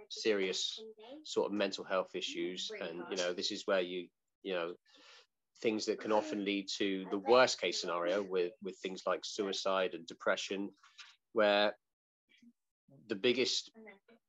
[0.08, 0.82] serious
[1.24, 4.08] sort of mental health issues and you know this is where you
[4.42, 4.74] you know
[5.62, 9.94] things that can often lead to the worst case scenario with with things like suicide
[9.94, 10.70] and depression
[11.32, 11.72] where
[13.08, 13.70] the biggest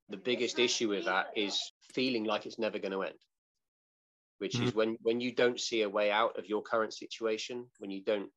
[0.10, 3.18] the biggest issue with that is feeling like it's never going to end
[4.40, 4.68] which Mhm.
[4.68, 8.04] is when when you don't see a way out of your current situation, when you
[8.04, 8.32] don't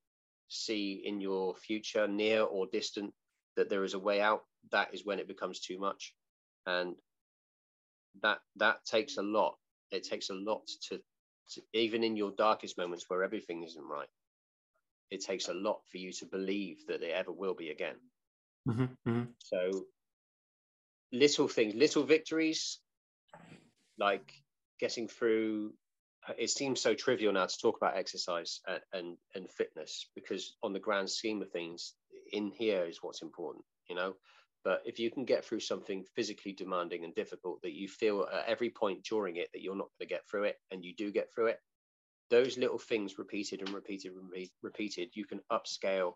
[0.49, 3.15] see in your future, near or distant,
[3.57, 6.15] that there is a way out, that is when it becomes too much,
[6.67, 6.97] and
[8.23, 9.57] that that takes a lot.
[9.91, 11.01] It takes a lot to,
[11.53, 14.09] to even in your darkest moments where everything isn't right.
[15.11, 17.97] It takes a lot for you to believe that it ever will be again.
[18.67, 19.35] Mhm, mhm.
[19.39, 19.87] So
[21.13, 22.81] little things, little victories,
[23.99, 24.33] like
[24.79, 25.73] getting through.
[26.37, 30.73] It seems so trivial now to talk about exercise and, and and fitness because on
[30.73, 31.95] the grand scheme of things,
[32.33, 34.15] in here is what's important, you know.
[34.65, 38.47] But if you can get through something physically demanding and difficult that you feel at
[38.47, 41.11] every point during it that you're not going to get through it, and you do
[41.13, 41.61] get through it,
[42.31, 46.15] those little things repeated and repeated and repeat, repeated, you can upscale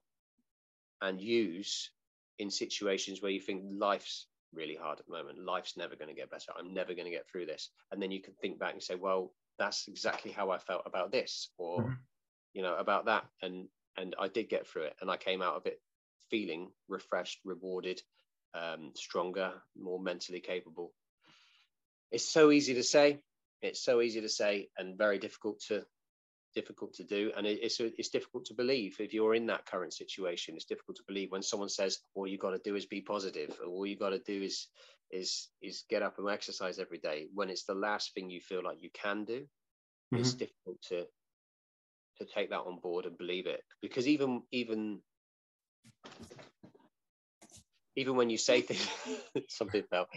[1.01, 1.90] and use
[2.38, 5.38] in situations where you think life's really hard at the moment.
[5.38, 6.53] Life's never going to get better.
[6.59, 7.70] I'm never going to get through this.
[7.90, 11.12] And then you can think back and say, well, that's exactly how I felt about
[11.12, 11.98] this, or Mhm.
[12.53, 13.25] you know, about that.
[13.40, 15.81] And and I did get through it, and I came out of it
[16.31, 18.03] feeling refreshed, rewarded,
[18.55, 20.94] um, stronger, more mentally capable.
[22.11, 23.22] It's so easy to say.
[23.61, 25.87] It's so easy to say, and very difficult to
[26.55, 29.94] difficult to do and it, it's it's difficult to believe if you're in that current
[29.94, 33.01] situation it's difficult to believe when someone says all you got to do is be
[33.01, 34.68] positive or all you got to do is
[35.12, 37.29] is is get up and exercise every day.
[37.35, 39.46] When it's the last thing you feel like you can do
[40.16, 40.38] it's Mhm.
[40.38, 41.07] difficult to
[42.18, 43.62] to take that on board and believe it.
[43.83, 45.01] Because even even
[47.96, 48.88] even when you say things
[49.48, 50.09] something fell.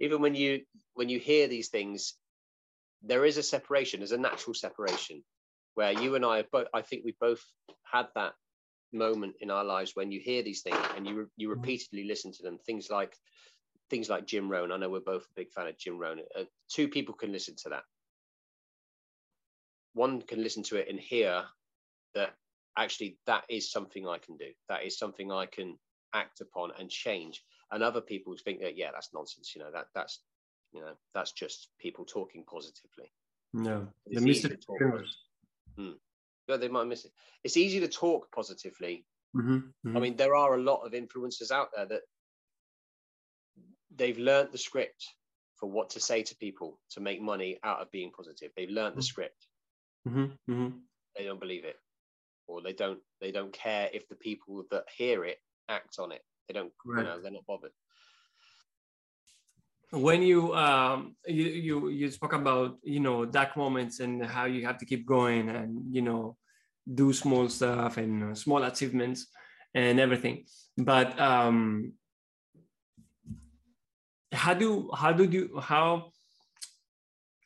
[0.00, 0.62] Even when you
[0.94, 2.14] when you hear these things
[3.02, 4.00] there is a separation.
[4.00, 5.24] There's a natural separation
[5.74, 7.42] where you and i both i think we both
[7.84, 8.34] had that
[8.92, 11.50] moment in our lives when you hear these things and you you Mhm.
[11.50, 12.58] repeatedly listen to them.
[12.66, 13.14] Things like
[13.90, 16.44] things like jim rohn i know we're both a big fan of jim rohn uh,
[16.68, 17.84] two people can listen to that
[19.92, 21.46] one can listen to it and hear
[22.14, 22.36] that
[22.78, 24.52] actually that is something I can do.
[24.68, 25.78] That is something I can
[26.14, 27.44] act upon and change.
[27.70, 29.54] And other people think that yeah, that's nonsense.
[29.54, 30.24] You know that that's
[30.72, 33.12] you know that's just people talking positively.
[33.54, 34.80] No, the It's easy mystic to talk.
[36.48, 37.12] Yeah, they might miss it.
[37.42, 39.06] It's easy to talk positively.
[39.34, 40.00] Mhm, I mhm.
[40.00, 42.02] mean, there are a lot of influencers out there that
[43.96, 45.04] they've learnt the script
[45.56, 48.50] for what to say to people to make money out of being positive.
[48.56, 49.04] They've learnt the Mm.
[49.12, 49.46] script.
[50.06, 50.82] Mhm, mhm.
[51.16, 51.78] They don't believe it,
[52.46, 56.22] or they don't they don't care if the people that hear it act on it.
[56.48, 56.72] They don't.
[56.86, 57.72] You know, they're not bothered.
[59.90, 64.66] when you um you you you spoke about you know dark moments and how you
[64.66, 66.36] have to keep going and you know
[66.94, 69.26] do small stuff and small achievements
[69.74, 70.44] and everything
[70.76, 71.92] but um
[74.34, 76.10] how do how do you how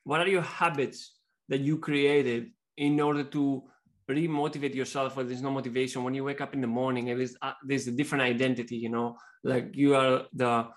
[0.05, 1.13] what are your habits
[1.49, 3.63] that you created in order to
[4.09, 7.37] remotivate yourself when there's no motivation when you wake up in the morning and there's,
[7.43, 9.17] uh, there's a different identity you know?
[9.45, 10.69] Like you are the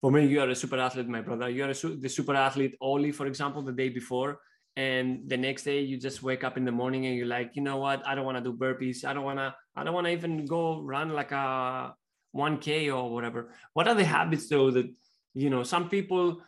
[0.00, 1.48] for me you are a super athlete my brother.
[1.48, 4.40] You are a, the super athlete only for example the day before
[4.76, 7.62] and the next day you just wake up in the morning and you're like you
[7.62, 8.06] know what?
[8.06, 9.04] I don't want to do burpees.
[9.04, 11.94] I don't want to i don't want to even go run like a
[12.36, 13.54] 1k or whatever.
[13.72, 14.86] What are the habits though that
[15.34, 16.40] you know some people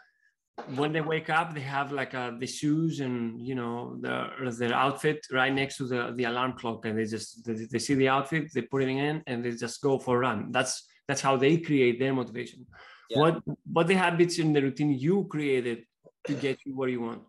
[0.76, 4.74] when they wake up they have like uh, the shoes and you know their their
[4.74, 8.08] outfit right next to the the alarm clock and they just they, they see the
[8.08, 11.36] outfit they put it in and they just go for a run that's that's how
[11.36, 12.66] they create their motivation
[13.10, 13.18] Yeah.
[13.20, 13.34] what
[13.76, 15.78] what the habits in the routine you created
[16.26, 17.22] to get you where you want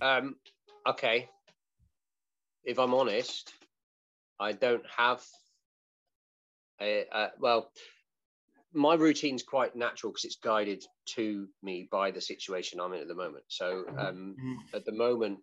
[0.00, 0.36] Um,
[0.86, 1.28] okay.
[2.64, 3.52] If I'm honest,
[4.38, 5.20] I don't have
[6.80, 7.60] a, uh, well,
[8.72, 13.08] my routine's quite natural because it's guided to me by the situation I'm in at
[13.08, 13.44] the moment.
[13.48, 14.74] So um, Mhm.
[14.74, 15.40] at the moment,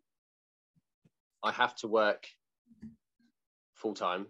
[1.44, 2.28] I have to work
[3.74, 4.28] full time.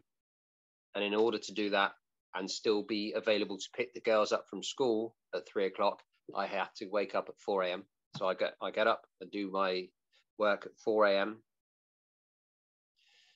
[0.95, 1.93] And in order to do that
[2.33, 6.01] and still be available to pick the girls up from school at three o'clock,
[6.35, 7.85] I have to wake up at 4 a.m.
[8.17, 9.89] So I get I get up and do my
[10.37, 11.43] work at 4 a.m.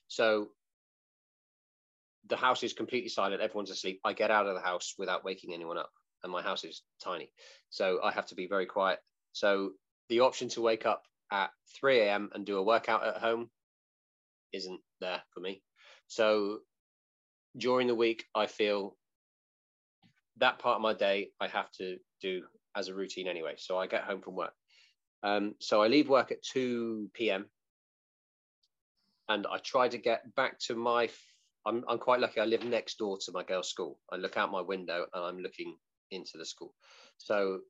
[0.08, 0.52] So
[2.28, 4.00] the house is completely silent, everyone's asleep.
[4.04, 5.90] I get out of the house without waking anyone up,
[6.22, 7.32] and my house is tiny.
[7.70, 9.00] So I have to be very quiet.
[9.32, 9.72] So
[10.08, 12.30] the option to wake up at 3 a.m.
[12.34, 13.50] and do a workout at home
[14.52, 15.62] isn't there for me.
[16.08, 16.58] So
[17.56, 18.96] during the week, I feel
[20.38, 22.42] that part of my day I have to do
[22.76, 23.54] as a routine anyway.
[23.58, 24.52] So I get home from work.
[25.22, 27.46] Um, so I leave work at 2 p.m.
[29.28, 31.08] and I try to get back to my.
[31.66, 32.40] I'm, I'm quite lucky.
[32.40, 33.98] I live next door to my girls' school.
[34.10, 35.76] I look out my window and I'm looking
[36.10, 36.74] into the school.
[37.18, 37.60] So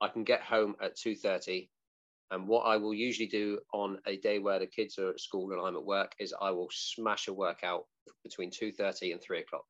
[0.00, 1.68] I can get home at 2:30
[2.30, 5.52] And what I will usually do on a day where the kids are at school
[5.52, 7.84] and I'm at work is I will smash a workout
[8.22, 9.64] between 2.30 and 3 o'clock.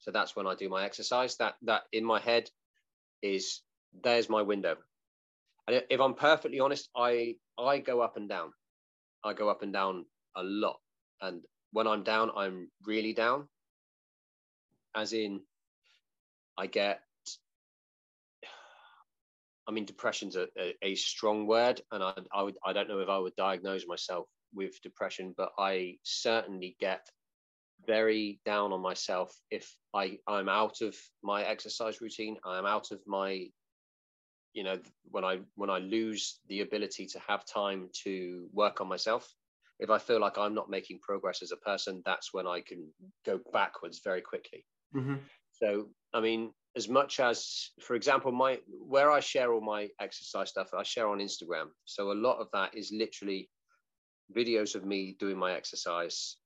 [0.00, 1.36] So that's when I do my exercise.
[1.36, 2.50] That that in my head
[3.22, 3.62] is
[4.02, 4.76] there's my window.
[5.68, 8.52] And if I'm perfectly honest, I I go up and down.
[9.24, 10.80] I go up and down a lot.
[11.20, 11.42] And
[11.72, 13.48] when I'm down, I'm really down.
[14.94, 15.40] As in,
[16.58, 17.00] I get
[19.68, 23.00] I mean, depression's a, a, a strong word, and I, I would I don't know
[23.00, 27.06] if I would diagnose myself with depression, but I certainly get
[27.86, 32.36] very down on myself if I I'm out of my exercise routine.
[32.44, 33.46] I'm out of my,
[34.52, 34.78] you know,
[35.10, 39.32] when I when I lose the ability to have time to work on myself.
[39.80, 42.86] If I feel like I'm not making progress as a person, that's when I can
[43.26, 44.64] go backwards very quickly.
[44.94, 45.16] Mm-hmm.
[45.52, 50.50] So, I mean, as much as for example my where i share all my exercise
[50.50, 53.48] stuff i share on instagram so a lot of that is literally
[54.36, 56.36] videos of me doing my exercise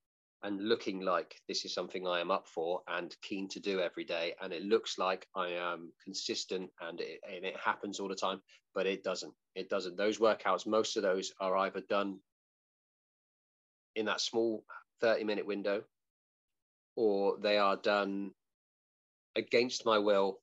[0.43, 4.05] and looking like this is something i am up for and keen to do every
[4.05, 8.15] day and it looks like i am consistent and it, and it happens all the
[8.15, 8.41] time
[8.75, 12.19] but it doesn't it doesn't those workouts most of those are either done
[13.97, 14.65] in that small
[15.01, 15.83] 30 minute window
[16.97, 18.31] or they are done
[19.37, 20.41] against my will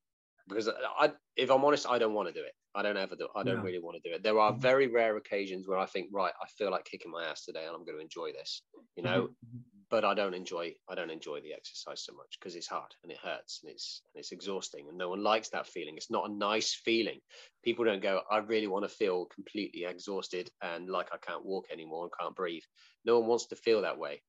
[0.48, 2.54] because I, if I'm honest, I don't want to do it.
[2.74, 3.28] I don't ever do.
[3.36, 4.24] I don't really want to do it.
[4.24, 4.62] There are mm-hmm.
[4.62, 7.76] very rare occasions where I think, right, I feel like kicking my ass today, and
[7.76, 8.62] I'm going to enjoy this,
[8.96, 9.24] you know.
[9.24, 9.58] Mm-hmm.
[9.92, 10.74] But I don't enjoy.
[10.90, 14.02] I don't enjoy the exercise so much because it's hard and it hurts and it's
[14.14, 15.98] and it's exhausting, and no one likes that feeling.
[15.98, 17.20] It's not a nice feeling.
[17.64, 18.22] People don't go.
[18.32, 22.36] I really want to feel completely exhausted and like I can't walk anymore and can't
[22.36, 22.64] breathe.
[23.06, 24.24] No one wants to feel that way.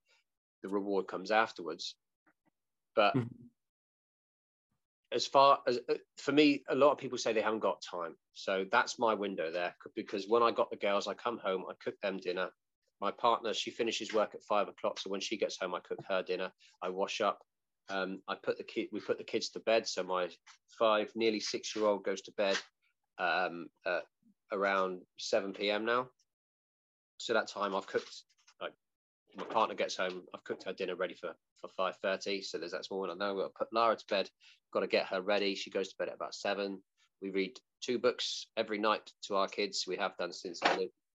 [0.63, 1.95] The reward comes afterwards,
[2.95, 3.15] but.
[3.15, 3.47] Mm-hmm
[5.13, 8.17] as far as uh, for me, a lot of people say they haven't got time.
[8.35, 11.75] So that's my window there because when I got the girls, I come home, I
[11.83, 12.49] cook them dinner.
[13.03, 14.99] My partner, she finishes work at five o'clock.
[14.99, 16.51] So when she gets home, I cook her dinner.
[16.83, 17.41] I wash up.
[17.91, 19.87] Um, I put the kid, we put the kids to bed.
[19.87, 20.29] So my
[20.79, 22.57] five, nearly six year old goes to bed
[23.19, 23.67] um,
[24.53, 25.85] around 7 p.m.
[25.85, 26.09] now.
[27.19, 28.23] So that time I've cooked,
[28.61, 28.73] like
[29.37, 32.45] my partner gets home, I've cooked her dinner ready for, for 5.30.
[32.45, 33.11] So there's that small one.
[33.11, 34.31] I know I've got to put Lara to bed
[34.73, 35.55] got to get her ready.
[35.55, 36.81] She goes to bed at about seven.
[37.21, 39.85] We read two books every night to our kids.
[39.87, 40.61] We have done since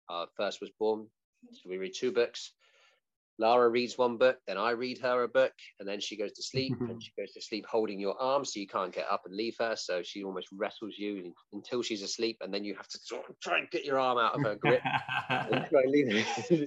[0.09, 1.07] our first was born.
[1.51, 2.53] So we read two books.
[3.37, 6.43] Lara reads one book, then I read her a book, and then she goes to
[6.43, 6.73] sleep.
[6.79, 9.55] and she goes to sleep holding your arm, so you can't get up and leave
[9.59, 9.75] her.
[9.75, 13.37] So she almost wrestles you until she's asleep, and then you have to sort of
[13.41, 14.81] try and get your arm out of her grip
[15.29, 16.45] and try and leave her.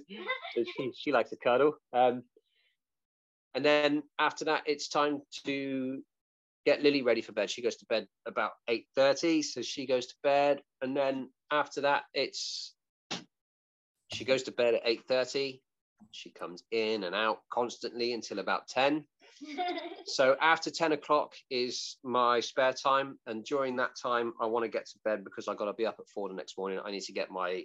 [0.55, 1.75] she, she likes to cuddle.
[1.95, 2.23] Um,
[3.55, 6.03] and then after that, it's time to
[6.67, 7.51] get Lily ready for bed.
[7.51, 10.61] She goes to bed about 8.30, so she goes to bed.
[10.83, 12.75] And then after that, it's
[14.13, 15.61] she goes to bed at 8.30.
[16.13, 19.05] She comes in and out constantly until about 10.
[20.07, 23.19] so after 10 o'clock is my spare time.
[23.27, 25.87] And during that time, I want to get to bed because I got to be
[25.87, 26.81] up at four the next morning.
[26.85, 27.65] I need to get my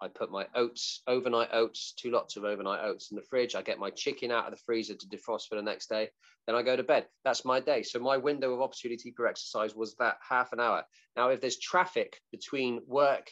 [0.00, 3.54] I put my oats, overnight oats, two lots of overnight oats in the fridge.
[3.54, 6.10] I get my chicken out of the freezer to defrost for the next day.
[6.46, 7.06] Then I go to bed.
[7.24, 7.82] That's my day.
[7.82, 10.84] So my window of opportunity for exercise was that half an hour.
[11.16, 13.30] Now, if there's traffic between work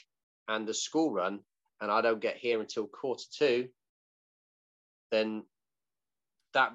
[0.49, 1.41] and the school run,
[1.81, 3.69] and I don't get here until quarter to,
[5.11, 5.45] then
[6.55, 6.73] that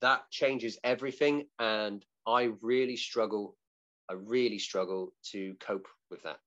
[0.00, 1.46] that changes everything.
[1.58, 3.56] And I really struggle.
[4.08, 6.38] I really struggle to cope with that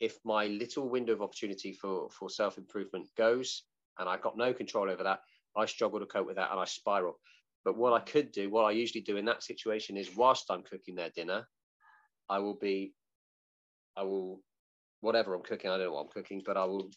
[0.00, 3.64] if my little window of opportunity for for self improvement goes
[3.98, 5.20] and I've got no control over that,
[5.56, 7.20] I struggle to cope with that and I spiral.
[7.64, 10.62] But what I could do, what I usually do in that situation is whilst I'm
[10.62, 11.46] cooking their dinner,
[12.30, 12.94] I will be,
[13.96, 14.40] I will,
[15.02, 16.88] whatever I'm cooking, I don't know what I'm cooking, but I will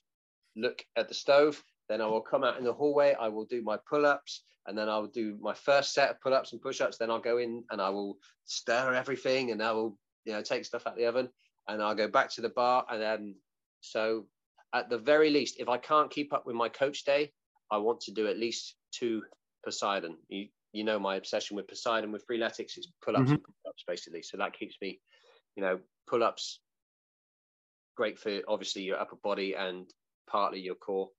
[0.56, 1.64] look at the stove.
[1.90, 3.16] Then I will come out in the hallway.
[3.20, 6.22] I will do my pull ups and then I will do my first set of
[6.22, 6.98] pull ups and push ups.
[6.98, 10.66] Then I'll go in and I will stir everything and I will, you know, take
[10.66, 11.30] stuff out the oven
[11.68, 12.86] and I'll go back to the bar.
[12.90, 13.36] And then,
[13.82, 14.26] so
[14.74, 17.32] at the very least, if I can't keep up with my coach day,
[17.72, 19.24] I want to do at least two
[19.64, 20.18] Poseidon.
[20.30, 23.34] You, you know my obsession with Poseidon with freeletics is pull ups mm-hmm.
[23.34, 24.24] and pull ups basically.
[24.24, 25.00] So that keeps me,
[25.56, 26.60] you know, pull ups
[27.96, 29.88] great for obviously your upper body and
[30.28, 31.10] partly your core,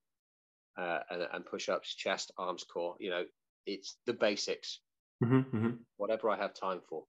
[0.76, 2.96] uh, and, and push ups, chest, arms, core.
[2.98, 3.24] You know,
[3.66, 4.80] it's the basics.
[5.22, 5.70] Mm-hmm, mm-hmm.
[5.96, 7.04] Whatever I have time for.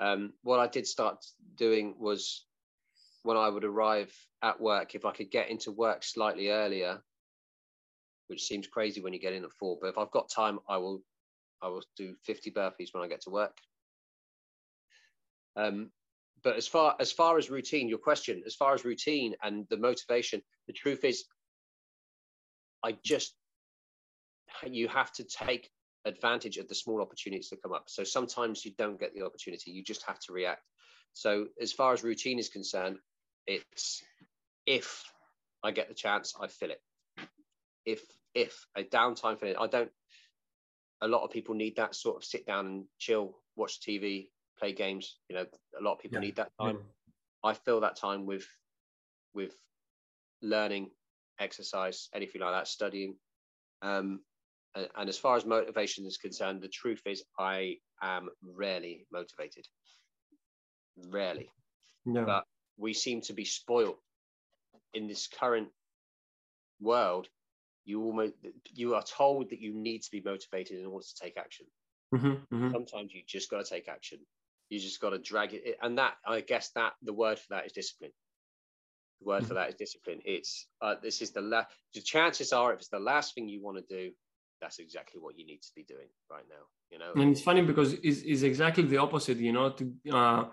[0.00, 1.24] Um, what I did start
[1.56, 2.44] doing was
[3.22, 4.12] when I would arrive
[4.42, 7.00] at work, if I could get into work slightly earlier,
[8.28, 10.76] which seems crazy when you get in at four, but if I've got time, I
[10.76, 11.02] will
[11.60, 13.56] I will do 50 burpees when I get to work.
[15.56, 15.90] Um,
[16.42, 19.76] but as far as far as routine, your question, as far as routine and the
[19.76, 21.24] motivation, the truth is,
[22.82, 23.34] I just
[24.66, 25.70] you have to take
[26.04, 27.84] advantage of the small opportunities that come up.
[27.88, 30.62] So sometimes you don't get the opportunity, you just have to react.
[31.12, 32.98] So as far as routine is concerned,
[33.46, 34.02] it's
[34.66, 35.04] if
[35.62, 36.80] I get the chance, I fill it.
[37.84, 38.02] If
[38.34, 39.90] if a downtime for it, I don't.
[41.00, 44.28] A lot of people need that sort of sit down and chill, watch TV,
[44.58, 45.18] play games.
[45.28, 45.46] You know,
[45.78, 46.26] a lot of people yeah.
[46.26, 46.76] need that time.
[46.76, 47.50] Yeah.
[47.50, 48.46] I fill that time with
[49.34, 49.54] with
[50.42, 50.90] learning,
[51.38, 53.16] exercise, anything like that, studying.
[53.82, 54.20] Um,
[54.74, 59.66] and, and as far as motivation is concerned, the truth is I am rarely motivated.
[61.08, 61.50] Rarely.
[62.04, 62.24] No.
[62.24, 62.44] But
[62.76, 63.98] we seem to be spoiled
[64.94, 65.68] in this current
[66.80, 67.28] world.
[67.84, 68.34] You almost
[68.74, 71.66] you are told that you need to be motivated in order to take action.
[72.14, 72.70] Mm-hmm, mm-hmm.
[72.72, 74.18] Sometimes you just got to take action.
[74.68, 77.66] You just got to drag it, and that I guess that the word for that
[77.66, 78.12] is discipline.
[79.20, 79.48] The word mm-hmm.
[79.48, 80.20] for that is discipline.
[80.24, 81.68] It's uh, this is the last.
[81.94, 84.10] The chances are, if it's the last thing you want to do,
[84.60, 86.64] that's exactly what you need to be doing right now.
[86.90, 89.38] You know, and it's funny because it's, it's exactly the opposite.
[89.38, 90.44] You know, to uh,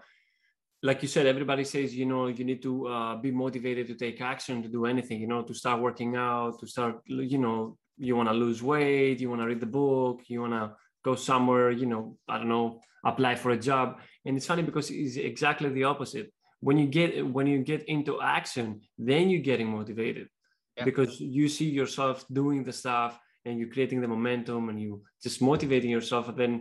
[0.86, 4.22] like you said, everybody says, you know, you need to uh, be motivated to take
[4.22, 8.16] action, to do anything, you know, to start working out, to start, you know, you
[8.16, 10.72] want to lose weight, you want to read the book, you want to
[11.06, 12.82] go somewhere, you know, I don't know,
[13.12, 13.88] apply for a job.
[14.26, 16.28] And it's funny because it's exactly the opposite.
[16.68, 20.28] When you get when you get into action, then you're getting motivated
[20.78, 20.86] yeah.
[20.90, 23.12] because you see yourself doing the stuff
[23.46, 24.92] and you're creating the momentum and you
[25.22, 26.54] just motivating yourself and then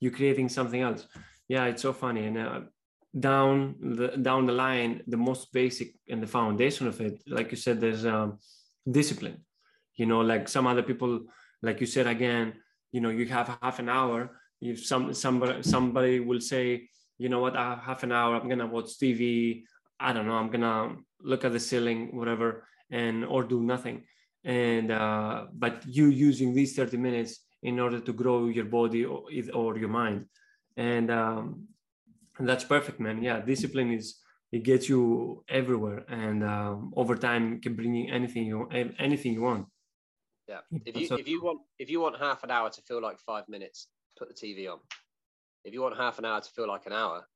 [0.00, 1.02] you're creating something else.
[1.48, 2.22] Yeah, it's so funny.
[2.28, 2.60] And uh,
[3.18, 7.56] down the down the line the most basic and the foundation of it like you
[7.56, 8.38] said there's um,
[8.98, 9.38] discipline
[9.96, 11.12] you know like some other people
[11.60, 12.46] like you said again
[12.92, 14.30] you know you have half an hour
[14.60, 16.88] if some somebody somebody will say
[17.18, 19.62] you know what i have half an hour i'm gonna watch tv
[19.98, 24.04] i don't know i'm gonna look at the ceiling whatever and or do nothing.
[24.44, 29.24] And uh, but you using these 30 minutes in order to grow your body or,
[29.52, 30.26] or your mind.
[30.76, 31.68] And um,
[32.38, 33.22] that's perfect man.
[33.22, 34.16] Yeah discipline is
[34.50, 38.68] it gets you everywhere and um, over time can bring you anything you
[38.98, 39.66] anything you want
[40.50, 43.00] yeah if you so, if you want if you want half an hour to feel
[43.00, 43.88] like five minutes
[44.18, 44.78] put the tv on
[45.64, 47.26] if you want half an hour to feel like an hour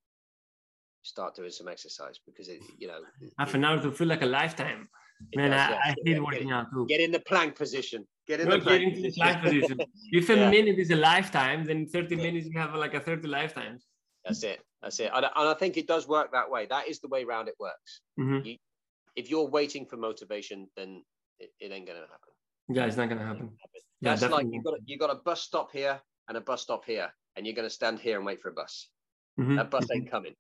[1.03, 3.01] start doing some exercise because it you know
[3.39, 4.89] half an hour to feel like a lifetime
[5.37, 5.81] man does, I, yeah.
[5.85, 8.59] I, hate yeah, working get, out too get in the plank position get in the
[8.59, 9.23] plank, position.
[9.23, 9.79] plank position
[10.13, 10.51] if a yeah.
[10.51, 13.87] minute is a lifetime then 30 minutes you have like a 30 lifetimes
[14.25, 15.11] that's it that's it.
[15.15, 16.67] And, and I think it does work that way.
[16.67, 18.03] That is the way around it works.
[18.21, 18.47] Mm-hmm.
[18.47, 18.57] You,
[19.17, 21.03] if you're waiting for motivation, then
[21.39, 22.34] it, it ain't going to happen.
[22.69, 23.51] Yeah, it's not going to happen.
[24.01, 24.45] Yeah, That's definitely.
[24.45, 27.13] like you got a, you got a bus stop here and a bus stop here,
[27.37, 28.89] and you're going to stand here and wait for a bus.
[29.39, 29.57] Mm-hmm.
[29.57, 30.11] That bus ain't mm-hmm.
[30.11, 30.35] coming.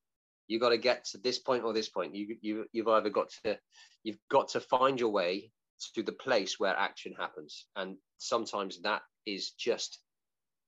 [0.47, 2.15] You got to get to this point or this point.
[2.15, 3.59] You you you've either got to
[4.03, 5.51] you've got to find your way
[5.95, 9.99] to the place where action happens, and sometimes that is just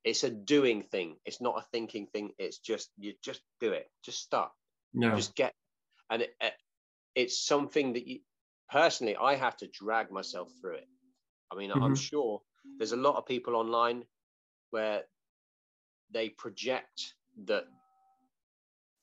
[0.06, 3.90] it's a doing thing it's not a thinking thing it's just you just do it
[4.04, 4.50] just start
[4.94, 5.14] no.
[5.14, 5.52] just get
[6.08, 6.54] and it, it,
[7.16, 8.20] it's something that you
[8.70, 10.88] personally i have to drag myself through it
[11.52, 11.82] i mean mm-hmm.
[11.82, 12.40] i'm sure
[12.78, 14.04] there's a lot of people online
[14.70, 15.02] where
[16.12, 17.64] they project that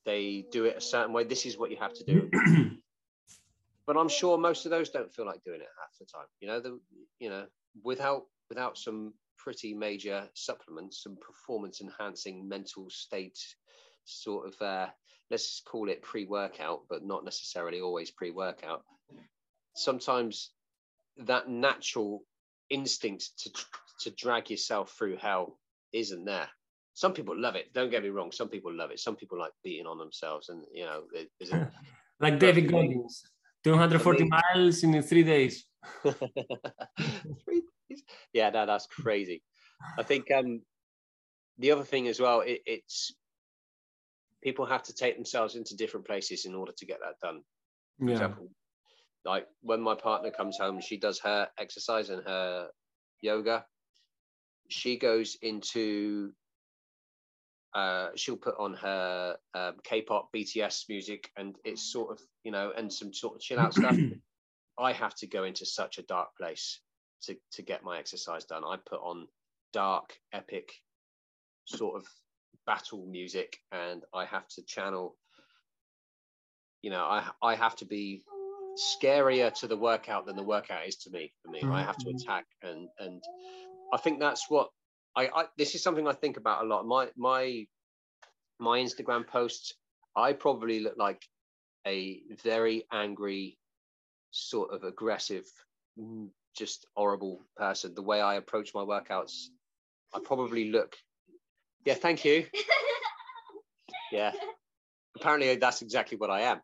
[0.04, 2.30] they do it a certain way this is what you have to do
[3.86, 6.48] but i'm sure most of those don't feel like doing it half the time you
[6.48, 6.78] know the
[7.18, 7.46] you know
[7.82, 9.12] without without some
[9.44, 13.38] pretty major supplements, some performance enhancing mental state
[14.04, 14.86] sort of, uh,
[15.30, 18.82] let's call it pre workout, but not necessarily always pre workout.
[19.74, 20.50] Sometimes
[21.18, 22.24] that natural
[22.70, 23.50] instinct to,
[24.00, 25.58] to drag yourself through hell
[25.92, 26.48] isn't there.
[26.94, 27.72] Some people love it.
[27.72, 28.30] Don't get me wrong.
[28.30, 29.00] Some people love it.
[29.00, 31.02] Some people like beating on themselves, and you know,
[31.52, 31.70] a,
[32.20, 33.24] like David Goggins,
[33.64, 35.64] 240 miles in three days.
[36.02, 37.62] three
[38.32, 39.42] yeah, no, that's crazy.
[39.98, 40.62] I think um,
[41.58, 43.12] the other thing as well, it, it's
[44.42, 47.40] people have to take themselves into different places in order to get that done.
[47.98, 48.12] For yeah.
[48.12, 48.50] example,
[49.24, 52.68] like when my partner comes home, she does her exercise and her
[53.20, 53.64] yoga.
[54.68, 56.32] She goes into
[57.74, 62.72] uh, she'll put on her um, K-pop, BTS music, and it's sort of you know,
[62.76, 63.96] and some sort of chill out stuff.
[64.78, 66.80] I have to go into such a dark place
[67.22, 68.62] to to get my exercise done.
[68.64, 69.26] I put on
[69.72, 70.72] dark, epic
[71.64, 72.06] sort of
[72.66, 75.16] battle music, and I have to channel.
[76.82, 78.22] You know, I I have to be
[78.76, 81.32] scarier to the workout than the workout is to me.
[81.42, 81.72] For me, mm-hmm.
[81.72, 82.16] I have to mm-hmm.
[82.16, 83.22] attack, and and
[83.92, 84.68] I think that's what
[85.16, 85.44] I, I.
[85.56, 86.86] This is something I think about a lot.
[86.86, 87.66] My my
[88.58, 89.74] my Instagram posts
[90.16, 91.22] I probably look like
[91.86, 93.58] a very angry,
[94.30, 95.44] sort of aggressive,
[95.98, 97.94] mm, just horrible person.
[97.94, 99.46] The way I approach my workouts,
[100.14, 100.96] I probably look.
[101.84, 102.46] Yeah, thank you.
[104.12, 104.30] Yeah,
[105.16, 106.60] apparently that's exactly what I am.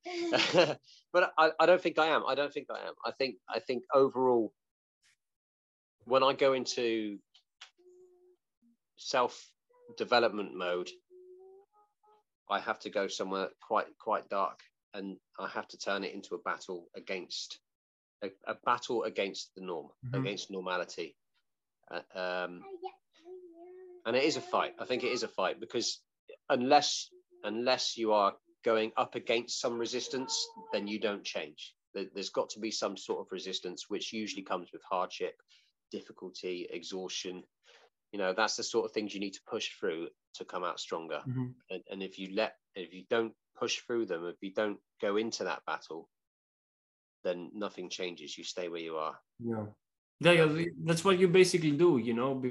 [1.12, 2.24] but I, I don't think I am.
[2.26, 2.94] I don't think I am.
[3.04, 4.52] I think I think overall,
[6.04, 7.18] when I go into
[8.96, 9.50] self
[9.96, 10.90] development mode,
[12.48, 14.60] I have to go somewhere quite quite dark,
[14.94, 17.58] and I have to turn it into a battle against
[18.22, 20.20] a, a battle against the norm, mm-hmm.
[20.20, 21.16] against normality.
[21.90, 22.62] Uh, um,
[24.06, 24.74] and it is a fight.
[24.78, 26.00] I think it is a fight because
[26.48, 27.08] unless
[27.44, 28.34] unless you are
[28.64, 31.74] going up against some resistance, then you don't change.
[31.94, 35.34] There's got to be some sort of resistance, which usually comes with hardship,
[35.90, 37.42] difficulty, exhaustion.
[38.12, 40.78] You know, that's the sort of things you need to push through to come out
[40.78, 41.20] stronger.
[41.28, 41.46] Mm-hmm.
[41.70, 45.16] And, and if you let, if you don't push through them, if you don't go
[45.16, 46.08] into that battle,
[47.24, 48.38] then nothing changes.
[48.38, 49.18] You stay where you are.
[49.38, 49.64] Yeah.
[50.22, 50.46] Yeah,
[50.84, 52.42] that's what you basically do, you know,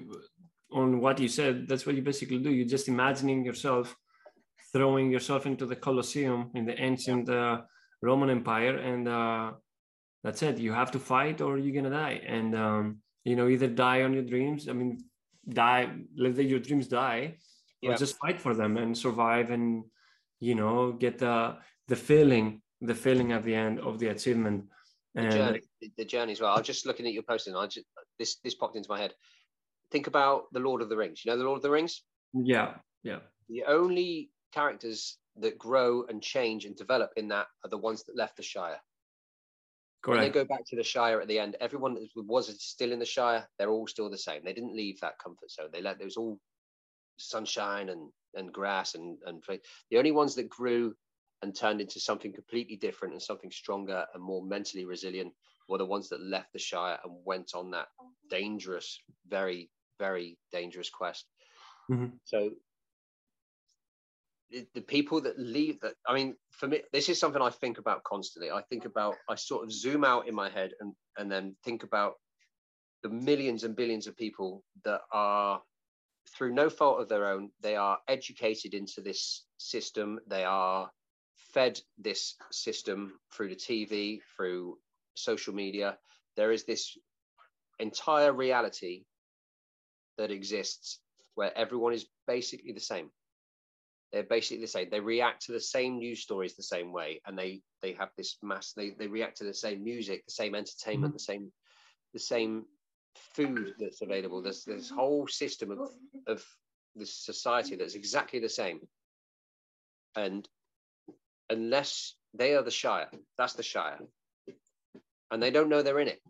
[0.73, 1.67] on what you said.
[1.67, 2.51] That's what you basically do.
[2.51, 3.95] You're just imagining yourself
[4.71, 7.61] throwing yourself into the Colosseum in the ancient uh,
[8.01, 9.51] Roman Empire, and uh,
[10.23, 10.57] that's it.
[10.57, 12.21] You have to fight, or you're gonna die.
[12.25, 14.67] And um, you know, either die on your dreams.
[14.69, 15.03] I mean,
[15.47, 15.89] die.
[16.15, 17.35] Let your dreams die,
[17.81, 17.91] yeah.
[17.91, 19.83] or just fight for them and survive, and
[20.39, 21.57] you know, get the
[21.87, 24.65] the feeling, the feeling at the end of the achievement.
[25.15, 25.61] And, the journey,
[25.97, 26.53] the journey as well.
[26.53, 27.55] I was just looking at your posting.
[27.55, 27.85] I just
[28.17, 29.13] this this popped into my head.
[29.91, 31.25] Think about the Lord of the Rings.
[31.25, 32.03] You know the Lord of the Rings.
[32.33, 33.19] Yeah, yeah.
[33.49, 38.17] The only characters that grow and change and develop in that are the ones that
[38.17, 38.79] left the Shire.
[40.01, 40.19] Correct.
[40.19, 42.99] When they go back to the Shire at the end, everyone that was still in
[42.99, 44.43] the Shire, they're all still the same.
[44.43, 45.69] They didn't leave that comfort zone.
[45.73, 46.39] They let there was all
[47.17, 49.43] sunshine and and grass and and
[49.91, 50.95] the only ones that grew
[51.41, 55.33] and turned into something completely different and something stronger and more mentally resilient
[55.67, 57.87] were the ones that left the Shire and went on that
[58.29, 59.69] dangerous, very,
[59.99, 61.25] very dangerous quest.
[61.89, 62.15] Mm-hmm.
[62.25, 62.51] So
[64.73, 68.03] the people that leave that i mean for me this is something i think about
[68.03, 68.51] constantly.
[68.51, 71.83] I think about i sort of zoom out in my head and and then think
[71.83, 72.13] about
[73.03, 75.61] the millions and billions of people that are
[76.35, 80.19] through no fault of their own they are educated into this system.
[80.27, 80.89] They are
[81.53, 84.77] fed this system through the tv through
[85.15, 85.97] social media.
[86.35, 86.97] There is this
[87.79, 89.05] entire reality
[90.17, 90.99] that exists
[91.35, 93.09] where everyone is basically the same
[94.11, 94.89] they're basically the same.
[94.89, 98.37] They react to the same news stories the same way, and they they have this
[98.41, 98.73] mass.
[98.73, 101.15] They they react to the same music, the same entertainment, mm-hmm.
[101.15, 101.51] the same
[102.13, 102.65] the same
[103.35, 104.41] food that's available.
[104.41, 105.91] There's this whole system of
[106.27, 106.43] of
[106.95, 108.79] the society that's exactly the same.
[110.15, 110.47] And
[111.49, 113.99] unless they are the Shire, that's the Shire,
[115.29, 116.21] and they don't know they're in it.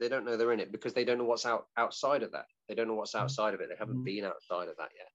[0.00, 2.46] They don't know they're in it because they don't know what's out outside of that.
[2.68, 3.24] They don't know what's mm-hmm.
[3.24, 3.68] outside of it.
[3.68, 4.04] They haven't mm-hmm.
[4.04, 5.11] been outside of that yet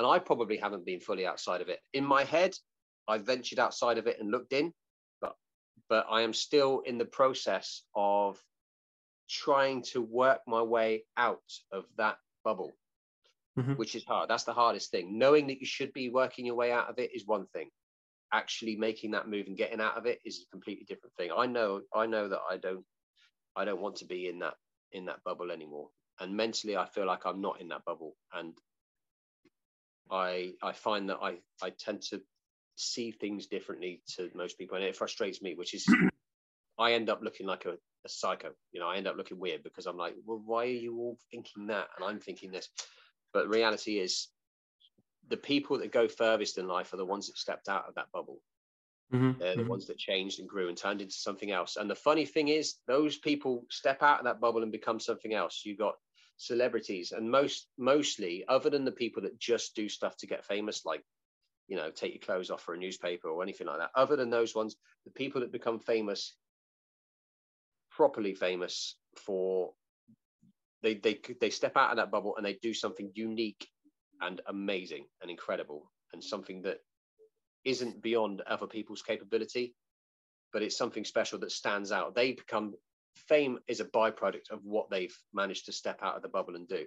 [0.00, 1.78] and I probably haven't been fully outside of it.
[1.92, 2.54] In my head,
[3.06, 4.72] I ventured outside of it and looked in,
[5.20, 5.34] but
[5.90, 8.42] but I am still in the process of
[9.28, 12.72] trying to work my way out of that bubble,
[13.58, 13.74] mm-hmm.
[13.74, 14.30] which is hard.
[14.30, 15.18] That's the hardest thing.
[15.18, 17.68] Knowing that you should be working your way out of it is one thing.
[18.32, 21.30] Actually making that move and getting out of it is a completely different thing.
[21.36, 22.86] I know I know that I don't
[23.54, 24.54] I don't want to be in that
[24.92, 25.90] in that bubble anymore.
[26.20, 28.16] And mentally I feel like I'm not in that bubble.
[28.32, 28.56] And
[30.10, 32.20] I I find that I I tend to
[32.76, 35.54] see things differently to most people, and it frustrates me.
[35.54, 35.86] Which is,
[36.78, 38.50] I end up looking like a, a psycho.
[38.72, 41.18] You know, I end up looking weird because I'm like, well, why are you all
[41.30, 42.68] thinking that, and I'm thinking this.
[43.32, 44.28] But reality is,
[45.28, 48.10] the people that go furthest in life are the ones that stepped out of that
[48.12, 48.40] bubble.
[49.12, 49.40] Mm-hmm.
[49.40, 49.70] They're the mm-hmm.
[49.70, 51.76] ones that changed and grew and turned into something else.
[51.76, 55.34] And the funny thing is, those people step out of that bubble and become something
[55.34, 55.62] else.
[55.64, 55.94] You got
[56.40, 60.84] celebrities and most mostly other than the people that just do stuff to get famous
[60.86, 61.02] like
[61.68, 64.30] you know take your clothes off for a newspaper or anything like that other than
[64.30, 66.34] those ones the people that become famous
[67.90, 69.72] properly famous for
[70.82, 73.68] they they they step out of that bubble and they do something unique
[74.22, 76.78] and amazing and incredible and something that
[77.64, 79.74] isn't beyond other people's capability
[80.52, 82.14] but it's something special that stands out.
[82.14, 82.74] They become
[83.14, 86.68] fame is a byproduct of what they've managed to step out of the bubble and
[86.68, 86.86] do.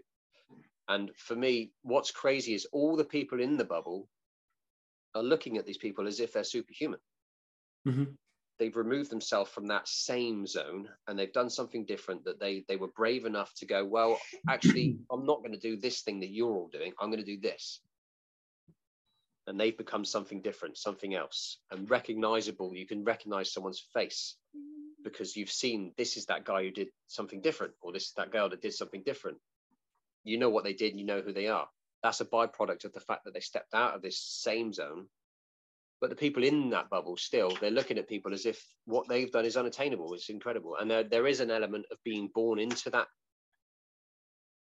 [0.87, 4.09] And for me, what's crazy is all the people in the bubble
[5.15, 6.99] are looking at these people as if they're superhuman.
[7.87, 8.03] Mm-hmm.
[8.59, 12.75] They've removed themselves from that same zone and they've done something different that they they
[12.75, 14.19] were brave enough to go, well,
[14.49, 16.93] actually, I'm not going to do this thing that you're all doing.
[16.99, 17.81] I'm going to do this.
[19.47, 22.75] and they've become something different, something else, and recognizable.
[22.75, 24.35] You can recognize someone's face
[25.03, 28.31] because you've seen this is that guy who did something different, or this is that
[28.31, 29.37] girl that did something different.
[30.23, 31.67] You know what they did, you know who they are.
[32.01, 35.07] That's a byproduct of the fact that they stepped out of this same zone.
[36.01, 39.31] But the people in that bubble still, they're looking at people as if what they've
[39.31, 40.13] done is unattainable.
[40.13, 40.75] It's incredible.
[40.77, 43.07] And there, there is an element of being born into that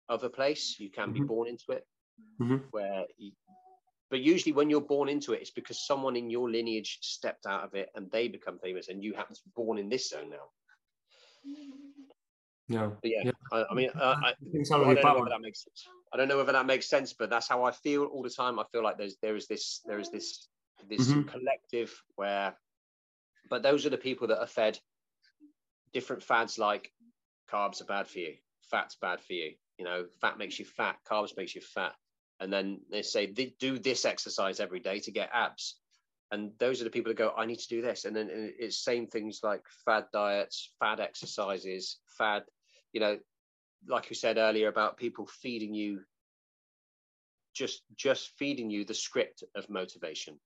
[0.08, 0.76] other place.
[0.78, 1.12] You can mm-hmm.
[1.12, 1.86] be born into it,
[2.40, 2.56] mm-hmm.
[2.72, 3.30] where you,
[4.10, 7.64] but usually when you're born into it, it's because someone in your lineage stepped out
[7.64, 10.30] of it and they become famous, and you happen to be born in this zone
[10.30, 10.48] now.
[12.68, 12.90] Yeah.
[13.02, 13.30] But yeah, yeah.
[13.52, 15.86] I, I, mean, uh, I, I, don't know whether that makes sense.
[16.12, 18.58] I don't know whether that makes sense, but that's how I feel all the time.
[18.58, 20.48] I feel like there's there is this there is this
[20.88, 21.22] this mm-hmm.
[21.22, 22.54] collective where,
[23.48, 24.78] but those are the people that are fed
[25.92, 26.92] different fads like
[27.52, 29.52] carbs are bad for you, fat's bad for you.
[29.78, 31.94] You know, fat makes you fat, carbs makes you fat
[32.40, 35.76] and then they say they do this exercise every day to get abs
[36.32, 38.82] and those are the people that go i need to do this and then it's
[38.82, 42.42] same things like fad diets fad exercises fad
[42.92, 43.18] you know
[43.88, 46.00] like you said earlier about people feeding you
[47.54, 50.38] just just feeding you the script of motivation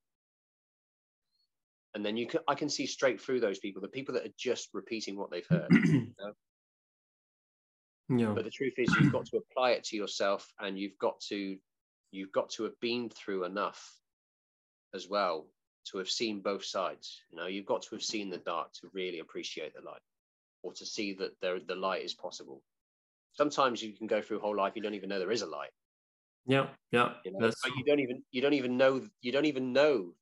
[1.94, 4.34] and then you can i can see straight through those people the people that are
[4.38, 6.32] just repeating what they've heard you know?
[8.16, 8.32] yeah.
[8.34, 11.56] but the truth is you've got to apply it to yourself and you've got to
[12.14, 13.92] you've got to have been through enough
[14.94, 15.46] as well
[15.90, 17.20] to have seen both sides.
[17.30, 20.00] You know, you've got to have seen the dark to really appreciate the light,
[20.62, 22.62] or to see that there the light is possible.
[23.32, 25.70] Sometimes you can go through whole life you don't even know there is a light.
[26.46, 27.14] Yeah, yeah.
[27.24, 27.38] You know?
[27.40, 30.12] But you don't even you don't even know you don't even know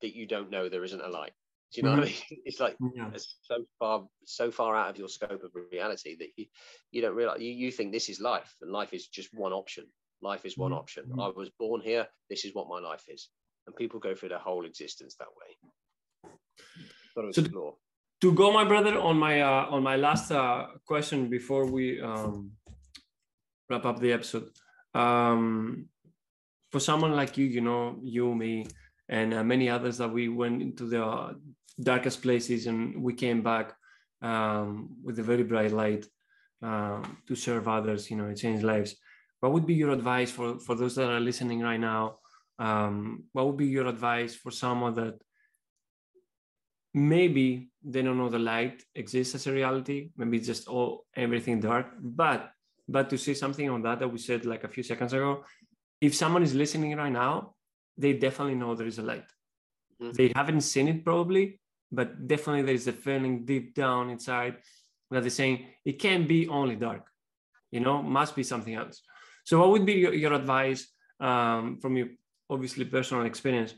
[0.00, 1.32] that you don't know there isn't a light.
[1.72, 2.00] Do you know mm-hmm.
[2.00, 2.34] what I mm-hmm.
[2.34, 2.42] mean?
[2.46, 3.10] It's like yeah.
[3.14, 6.46] it's so far so far out of your scope of reality that you
[6.90, 9.86] you don't realize you, you think this is life and life is just one option.
[10.22, 10.78] Life is one mm-hmm.
[10.78, 11.04] option.
[11.04, 11.20] Mm-hmm.
[11.20, 12.06] I was born here.
[12.30, 13.28] This is what my life is.
[13.66, 17.32] And people go through their whole existence that way.
[17.32, 17.76] So
[18.20, 22.52] to go, my brother, on my uh, on my last uh, question before we um,
[23.68, 24.48] wrap up the episode.
[24.94, 25.88] Um,
[26.70, 28.66] for someone like you, you know, you, me,
[29.08, 31.36] and uh, many others that we went into the
[31.82, 33.74] darkest places and we came back
[34.22, 36.06] um, with a very bright light
[36.62, 38.96] um, to serve others, you know, and change lives
[39.42, 42.18] what would be your advice for for those that are listening right now?
[42.58, 45.16] Um, what would be your advice for someone that
[46.94, 50.10] maybe they don't know the light exists as a reality?
[50.16, 52.52] Maybe it's just all everything dark but
[52.88, 55.44] but to say something on that that we said like a few seconds ago
[56.00, 57.54] if someone is listening right now
[57.96, 59.28] they definitely know there is a light.
[60.00, 60.12] Mm-hmm.
[60.18, 64.56] they haven't seen it probably but definitely there is a feeling deep down inside
[65.10, 67.04] that they're saying it can't be only dark
[67.70, 69.02] you know must be something else
[69.44, 70.86] so, what would be your, your advice
[71.20, 72.08] um, from your
[72.48, 73.74] obviously personal experience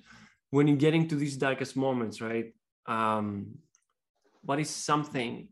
[0.50, 2.52] when you get into these darkest moments, right?
[2.86, 3.58] Um,
[4.42, 5.48] what is something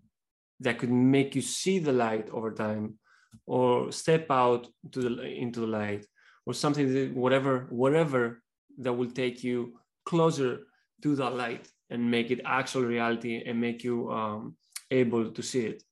[0.60, 2.98] that could make you see the light over time,
[3.46, 6.06] or step out to the into the light,
[6.46, 8.42] or something that whatever whatever
[8.78, 10.60] that will take you closer
[11.02, 14.56] to that light and make it actual reality and make you um,
[14.90, 15.82] able to see it?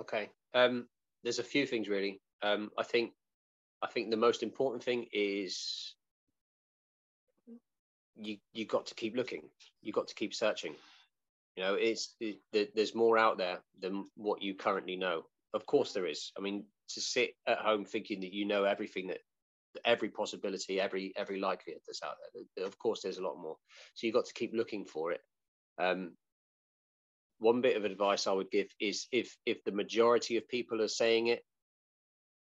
[0.00, 0.28] Okay.
[0.54, 0.86] Um,
[1.22, 2.20] there's a few things really.
[2.42, 3.12] Um, I think
[3.82, 5.94] I think the most important thing is
[8.16, 9.42] you you got to keep looking.
[9.82, 10.74] You got to keep searching.
[11.56, 12.40] You know, it's it,
[12.74, 15.22] there's more out there than what you currently know.
[15.54, 16.32] Of course, there is.
[16.36, 19.20] I mean, to sit at home thinking that you know everything that
[19.84, 22.16] every possibility, every every likelihood that's out
[22.56, 22.66] there.
[22.66, 23.56] Of course, there's a lot more.
[23.94, 25.20] So you've got to keep looking for it.
[25.78, 26.12] Um,
[27.38, 30.88] one bit of advice I would give is if if the majority of people are
[30.88, 31.44] saying it,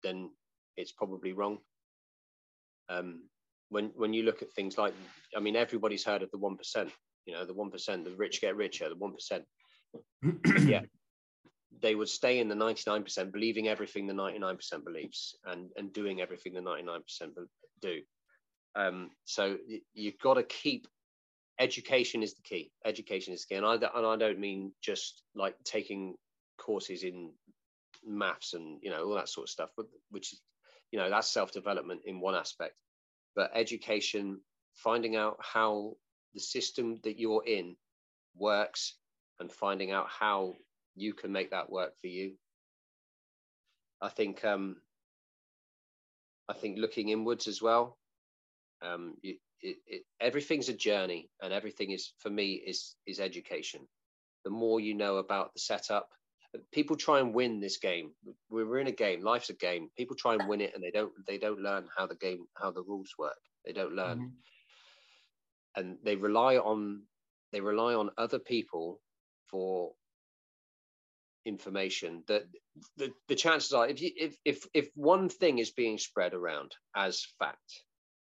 [0.05, 0.31] then
[0.77, 1.59] it's probably wrong.
[2.89, 3.23] Um,
[3.71, 4.95] when when you look at things like,
[5.37, 6.91] I mean, everybody's heard of the one percent.
[7.27, 9.45] You know, the one percent, the rich get richer, the one percent.
[10.67, 10.83] yeah,
[11.81, 15.37] they would stay in the ninety nine percent, believing everything the ninety nine percent believes,
[15.47, 17.33] and and doing everything the ninety nine percent
[17.81, 18.01] do.
[18.77, 19.57] Um, so
[19.95, 20.87] you've got to keep
[21.59, 22.71] education is the key.
[22.85, 26.15] Education is the key, and I and I don't mean just like taking
[26.59, 27.33] courses in
[28.07, 30.41] maths and you know all that sort of stuff but which is
[30.91, 32.75] you know that's self-development in one aspect.
[33.35, 34.41] But education
[34.75, 35.95] finding out how
[36.35, 37.77] the system that you're in
[38.37, 38.95] works
[39.41, 40.55] and finding out how
[40.95, 42.35] you can make that work for you.
[44.01, 44.77] I think um
[46.49, 47.97] i think looking inwards as well
[48.83, 53.81] um it, it, it, everything's a journey and everything is for me is is education.
[54.45, 56.11] The more you know about the setup
[56.73, 58.13] people try and win this game.
[58.51, 59.23] We're in a game.
[59.23, 59.91] Life's a game.
[59.97, 61.13] People try and win it, and they don't.
[61.27, 63.39] They don't learn how the game, how the rules work.
[63.65, 65.81] They don't learn, mm-hmm.
[65.81, 67.03] and they rely on
[67.53, 69.01] they rely on other people
[69.49, 69.93] for
[71.45, 72.23] information.
[72.29, 72.43] That
[72.97, 76.73] the, the chances are, if you if if if one thing is being spread around
[76.95, 77.83] as fact,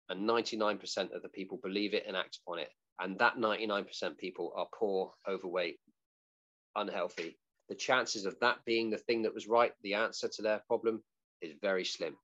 [0.08, 2.70] and ninety nine percent of the people believe it and act upon it,
[3.00, 5.78] and that ninety nine percent people are poor, overweight,
[6.74, 7.36] unhealthy
[7.68, 11.02] the chances of that being the thing that was right, the answer to their problem,
[11.42, 12.16] is very slim.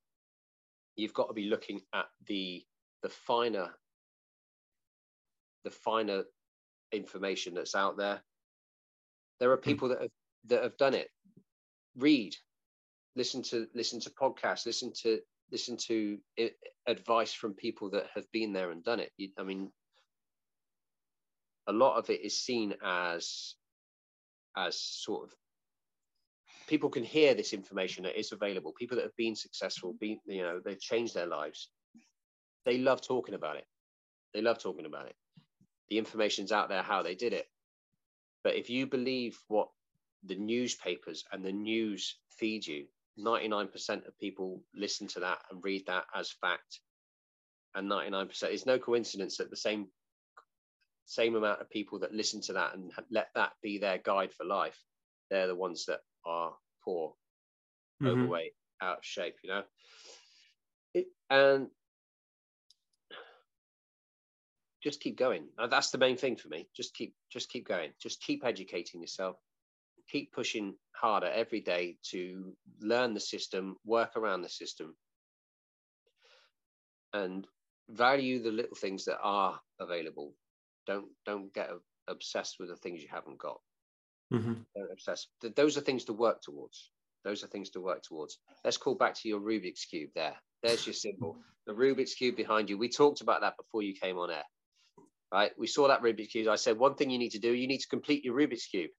[0.97, 2.65] You've got to be looking at the
[3.03, 3.71] the finer
[5.65, 6.25] the finer
[6.93, 8.21] information that's out there.
[9.41, 9.63] There are hmm.
[9.63, 10.11] people that have
[10.47, 11.09] that have done it.
[11.97, 12.35] Read,
[13.17, 15.21] listen to listen to podcasts, listen to
[15.51, 16.19] listen to
[16.87, 19.13] advice from people that have been there and done it.
[19.39, 19.71] I mean,
[21.67, 23.55] a lot of it is seen as
[24.57, 25.35] as sort of
[26.67, 28.73] people can hear this information that is available.
[28.73, 29.99] People that have been successful, mm-hmm.
[29.99, 31.69] been you know, they've changed their lives.
[32.65, 33.67] They love talking about it.
[34.35, 35.17] They love talking about it.
[35.91, 37.47] The information's out there how they did it.
[38.45, 39.69] But if you believe what
[40.25, 42.87] the newspapers and the news feed you,
[43.19, 46.81] 99% of people listen to that and read that as fact.
[47.75, 49.89] And 99%, it's no coincidence that the same
[51.07, 54.45] same amount of people that listen to that and let that be their guide for
[54.45, 54.79] life,
[55.31, 56.53] they're the ones that are
[56.85, 57.15] poor,
[58.03, 58.13] mm-hmm.
[58.13, 59.63] overweight, out of shape, you know.
[60.95, 61.69] It, and
[64.83, 65.49] just keep going.
[65.71, 66.69] That's the main thing for me.
[66.77, 67.91] Just keep, just keep going.
[68.01, 69.37] Just keep educating yourself.
[70.11, 74.97] Keep pushing harder every day to learn the system, work around the system,
[77.13, 77.47] and
[77.89, 80.35] value the little things that are available
[80.87, 81.71] don't don't get
[82.09, 83.61] obsessed with the things you haven't got.
[84.33, 84.55] Mm-hmm.
[84.77, 85.27] Don't obsess.
[85.57, 86.91] Those are things to work towards.
[87.25, 88.39] Those are things to work towards.
[88.65, 90.11] Let's call back to your Rubik's cube.
[90.15, 91.37] There, there's your symbol.
[91.67, 92.79] The Rubik's cube behind you.
[92.79, 94.43] We talked about that before you came on air,
[95.33, 95.53] right?
[95.57, 96.49] We saw that Rubik's cube.
[96.49, 97.53] I said one thing you need to do.
[97.53, 98.91] You need to complete your Rubik's cube.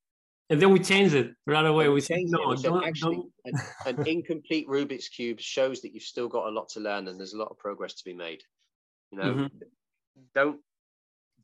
[0.49, 1.87] And then we changed it right away.
[1.87, 2.61] We, we changed no, it.
[2.61, 3.55] Don't, actually, don't.
[3.85, 7.19] An, an incomplete Rubik's cube shows that you've still got a lot to learn and
[7.19, 8.41] there's a lot of progress to be made.
[9.11, 9.57] You know, mm-hmm.
[10.35, 10.59] don't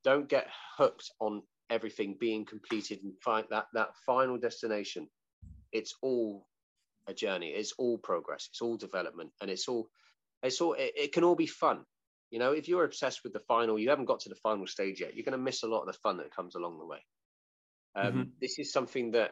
[0.04, 0.48] don't get
[0.78, 5.08] hooked on everything being completed and find that that final destination.
[5.72, 6.48] It's all
[7.08, 7.50] a journey.
[7.50, 8.48] It's all progress.
[8.52, 9.32] It's all development.
[9.42, 9.90] And it's all
[10.42, 11.86] it's all it, it, can all be fun.
[12.32, 15.02] You know if you're obsessed with the final you haven't got to the final stage
[15.02, 17.00] yet you're going to miss a lot of the fun that comes along the way.
[17.96, 18.22] Um, mm-hmm.
[18.40, 19.32] this is something that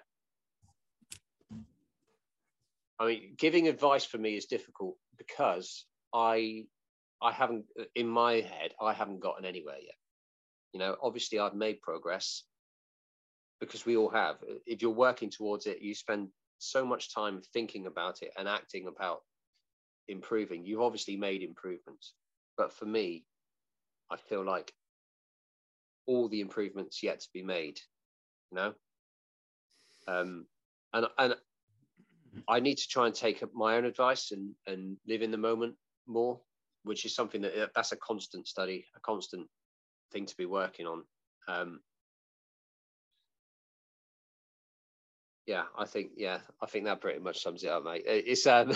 [2.99, 6.63] i mean giving advice for me is difficult because i
[7.21, 9.93] i haven't in my head i haven't gotten anywhere yet
[10.73, 12.43] you know, obviously I've made progress
[13.59, 14.37] because we all have.
[14.65, 18.87] If you're working towards it, you spend so much time thinking about it and acting
[18.87, 19.21] about
[20.07, 20.65] improving.
[20.65, 22.13] You've obviously made improvements.
[22.57, 23.25] But for me,
[24.11, 24.71] I feel like
[26.05, 27.79] all the improvements yet to be made,
[28.51, 28.73] you know?
[30.07, 30.45] Um,
[30.93, 31.35] and, and
[32.47, 35.75] I need to try and take my own advice and, and live in the moment
[36.07, 36.39] more,
[36.83, 39.47] which is something that that's a constant study, a constant
[40.11, 41.03] thing to be working on.
[41.47, 41.79] Um,
[45.45, 48.03] yeah, I think yeah, I think that pretty much sums it up, mate.
[48.05, 48.73] It's um,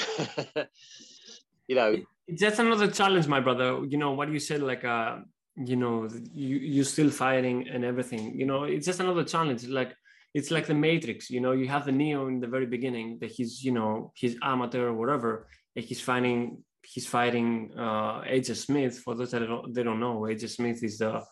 [1.68, 1.98] you know,
[2.40, 3.84] that's another challenge, my brother.
[3.86, 5.18] You know what you said, like uh,
[5.58, 8.40] you know, you you're still fighting and everything.
[8.40, 9.68] You know, it's just another challenge.
[9.68, 9.94] Like
[10.34, 11.30] it's like the Matrix.
[11.30, 14.38] You know, you have the Neo in the very beginning that he's you know he's
[14.42, 19.00] amateur or whatever, and he's fighting he's fighting uh, Agent Smith.
[19.00, 21.24] For those that don't, they don't know, Agent Smith is the,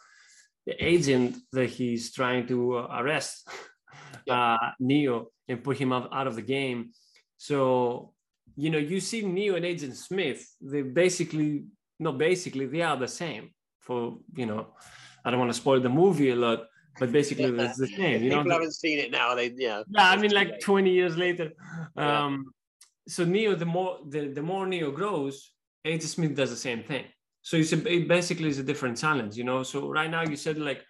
[0.65, 3.47] the agent that he's trying to uh, arrest
[4.29, 6.91] uh, Neo and put him out, out of the game.
[7.37, 8.13] So,
[8.55, 11.65] you know, you see Neo and Agent Smith, they basically,
[11.99, 13.51] no, basically, they are the same.
[13.79, 14.67] For, you know,
[15.25, 16.65] I don't want to spoil the movie a lot,
[16.99, 18.23] but basically it's the same.
[18.23, 19.33] You People know, haven't seen it now.
[19.33, 19.83] They yeah.
[19.89, 21.51] Yeah, I mean, like 20 years later.
[21.95, 22.53] Um,
[23.09, 25.51] so Neo, the more the, the more Neo grows,
[25.83, 27.05] Agent Smith does the same thing.
[27.41, 29.63] So it's a, it basically is a different challenge, you know.
[29.63, 30.83] So right now you said like,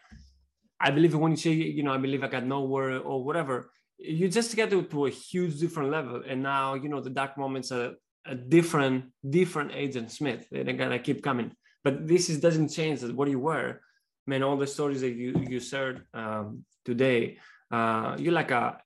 [0.79, 4.27] I believe when you say you know I believe I got nowhere or whatever, you
[4.27, 6.21] just get to, to a huge different level.
[6.27, 7.93] And now you know the dark moments are
[8.25, 10.47] a different different Agent Smith.
[10.51, 11.51] They're gonna keep coming.
[11.83, 13.79] But this is doesn't change what you were.
[14.27, 17.37] I mean, all the stories that you you shared um, today,
[17.71, 18.77] uh, you're like a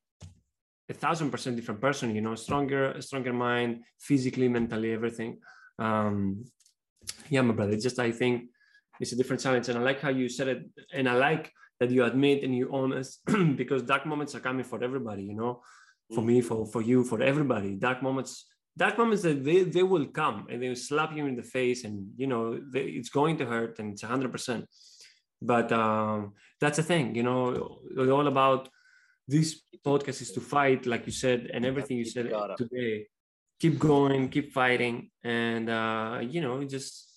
[0.89, 5.37] a thousand percent different person you know stronger stronger mind physically mentally everything.
[5.79, 6.45] Um
[7.29, 8.45] yeah my brother just i think
[9.01, 10.63] it's a different challenge and i like how you said it
[10.93, 13.19] and i like that you admit and you honest
[13.57, 15.61] because dark moments are coming for everybody you know
[16.13, 17.75] for me for for you for everybody.
[17.75, 21.35] Dark moments dark moments that they, they will come and they will slap you in
[21.35, 24.65] the face and you know they, it's going to hurt and it's 100%
[25.41, 28.69] but um, that's the thing you know it's all about
[29.27, 33.07] this podcast is to fight like you said and everything you said today
[33.59, 37.09] keep going keep fighting and uh, you know just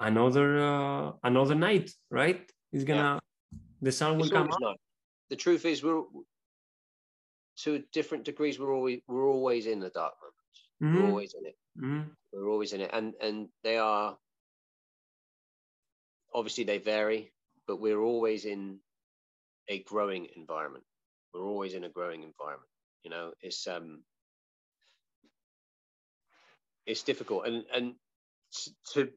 [0.00, 3.58] another uh, another night right it's gonna yeah.
[3.80, 4.76] the sun will it's come up.
[5.30, 6.02] the truth is we're
[7.56, 10.96] to different degrees we're always we're always in the dark moments mm-hmm.
[10.96, 12.08] we're always in it mm-hmm.
[12.32, 14.16] we're always in it and and they are
[16.34, 17.30] obviously they vary
[17.66, 18.78] but we're always in
[19.68, 20.84] a growing environment
[21.32, 22.68] we're always in a growing environment
[23.02, 23.32] you know?
[23.40, 24.02] It's um
[26.86, 27.46] it's difficult.
[27.46, 27.94] And and
[28.94, 29.08] to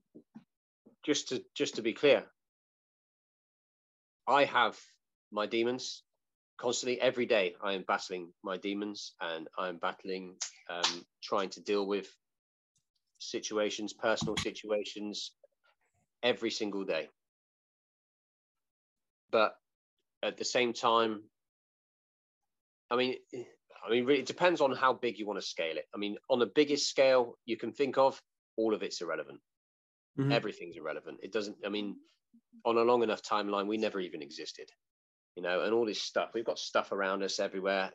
[1.06, 2.24] just to just to be clear
[4.28, 4.80] i have
[5.32, 6.04] my demons
[6.58, 7.00] constantly.
[7.02, 10.36] Every day i am battling my demons and i'm battling
[10.70, 12.08] um, trying to deal with
[13.20, 15.32] situations personal situations
[16.24, 17.10] every single day.
[19.32, 19.56] But
[20.24, 21.24] at the same time
[22.96, 23.16] i mean
[23.86, 26.16] i mean really, it depends on how big you want to scale it i mean
[26.30, 28.22] on the biggest scale you can think of
[28.58, 29.40] all of it's irrelevant
[30.18, 30.32] mm-hmm.
[30.32, 31.96] everything's irrelevant it doesn't i mean
[32.66, 34.72] on a long enough timeline we never even existed
[35.36, 36.32] you know, and all this stuff.
[36.34, 37.92] We've got stuff around us everywhere.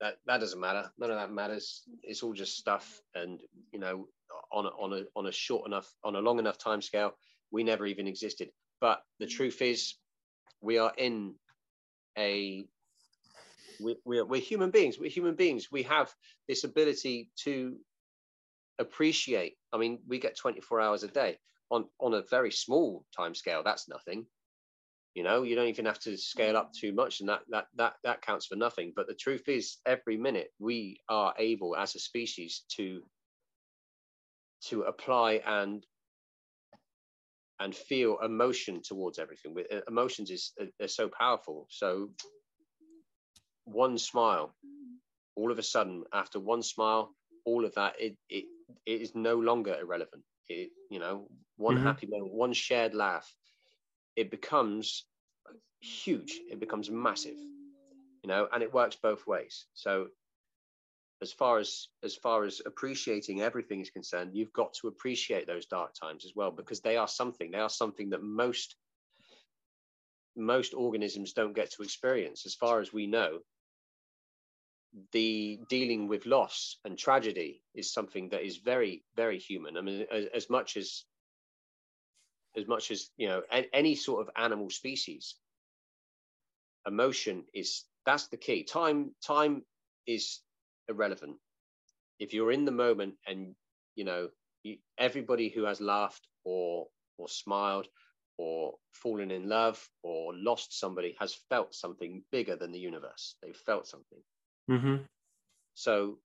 [0.00, 0.90] That that doesn't matter.
[0.98, 1.82] None of that matters.
[2.02, 3.00] It's all just stuff.
[3.14, 3.40] And
[3.72, 4.08] you know,
[4.52, 7.12] on a, on a on a short enough, on a long enough time scale,
[7.50, 8.50] we never even existed.
[8.80, 9.94] But the truth is,
[10.60, 11.34] we are in
[12.18, 12.66] a
[13.82, 14.98] we, we're, we're human beings.
[14.98, 15.68] We're human beings.
[15.70, 16.12] We have
[16.48, 17.76] this ability to
[18.78, 19.56] appreciate.
[19.72, 21.38] I mean, we get 24 hours a day
[21.70, 23.62] on on a very small time scale.
[23.64, 24.26] That's nothing
[25.14, 27.94] you know you don't even have to scale up too much and that that that
[28.04, 31.98] that counts for nothing but the truth is every minute we are able as a
[31.98, 33.02] species to
[34.62, 35.84] to apply and
[37.60, 42.08] and feel emotion towards everything uh, emotions is uh, they're so powerful so
[43.72, 44.54] one smile
[45.36, 47.14] all of a sudden after one smile
[47.44, 48.44] all of that it it,
[48.86, 50.22] it is no longer irrelevant.
[50.48, 51.86] It you know one mm-hmm.
[51.86, 53.32] happy moment one shared laugh
[54.16, 55.06] it becomes
[55.80, 56.38] huge.
[56.50, 57.36] It becomes massive
[58.22, 59.66] you know and it works both ways.
[59.74, 60.08] So
[61.22, 65.66] as far as as far as appreciating everything is concerned you've got to appreciate those
[65.66, 68.74] dark times as well because they are something they are something that most
[70.36, 73.38] most organisms don't get to experience as far as we know
[75.12, 79.76] the dealing with loss and tragedy is something that is very very human.
[79.76, 81.04] I mean as, as much as
[82.56, 85.36] as much as you know any sort of animal species
[86.86, 88.64] emotion is that's the key.
[88.64, 89.62] Time time
[90.06, 90.40] is
[90.88, 91.36] irrelevant.
[92.18, 93.54] If you're in the moment and
[93.94, 94.28] you know
[94.62, 96.88] you, everybody who has laughed or
[97.18, 97.86] or smiled
[98.38, 103.36] or fallen in love or lost somebody has felt something bigger than the universe.
[103.42, 104.18] They've felt something
[104.70, 104.96] mm-hmm.
[105.74, 106.18] so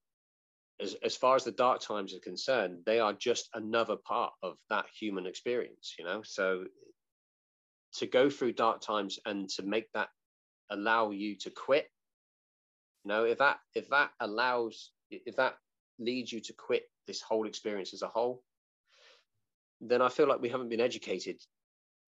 [0.80, 4.56] as, as far as the dark times are concerned, they are just another part of
[4.70, 6.22] that human experience, you know.
[6.24, 6.64] So
[7.94, 10.08] to go through dark times and to make that
[10.70, 11.88] allow you to quit,
[13.04, 15.56] you know, if that if that allows if that
[15.98, 18.42] leads you to quit this whole experience as a whole,
[19.80, 21.40] then I feel like we haven't been educated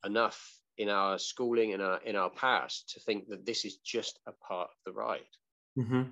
[0.04, 4.18] enough in our schooling in our in our past to think that this is just
[4.26, 5.20] a part of the ride.
[5.80, 6.02] Mm-hmm.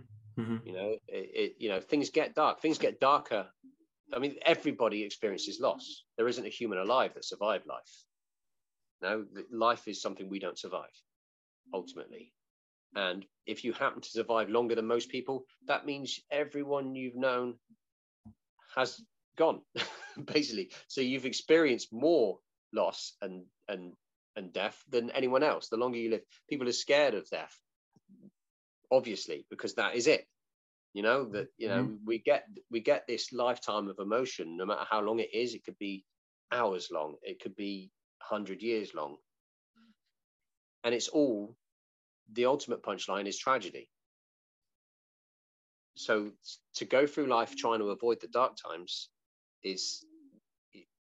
[0.41, 0.67] Mm-hmm.
[0.67, 2.61] You know, it, it, you know, things get dark.
[2.61, 3.47] Things get darker.
[4.13, 6.05] I mean, everybody experiences loss.
[6.17, 8.05] There isn't a human alive that survived life.
[9.03, 10.95] No, life is something we don't survive,
[11.75, 12.33] ultimately.
[12.95, 17.55] And if you happen to survive longer than most people, that means everyone you've known
[18.75, 19.01] has
[19.37, 19.61] gone,
[20.25, 20.71] basically.
[20.89, 22.39] So you've experienced more
[22.73, 23.93] loss and and
[24.37, 25.69] and death than anyone else.
[25.69, 27.55] The longer you live, people are scared of death
[28.91, 30.27] obviously because that is it
[30.95, 32.07] you know that you know mm-hmm.
[32.07, 35.65] we get we get this lifetime of emotion no matter how long it is it
[35.65, 36.05] could be
[36.51, 37.91] hours long it could be
[38.27, 39.17] 100 years long.
[40.85, 41.57] And it's all
[42.33, 43.89] the ultimate punchline is tragedy.
[45.97, 46.31] So
[46.77, 49.09] to go through life trying to avoid the dark times
[49.65, 50.05] is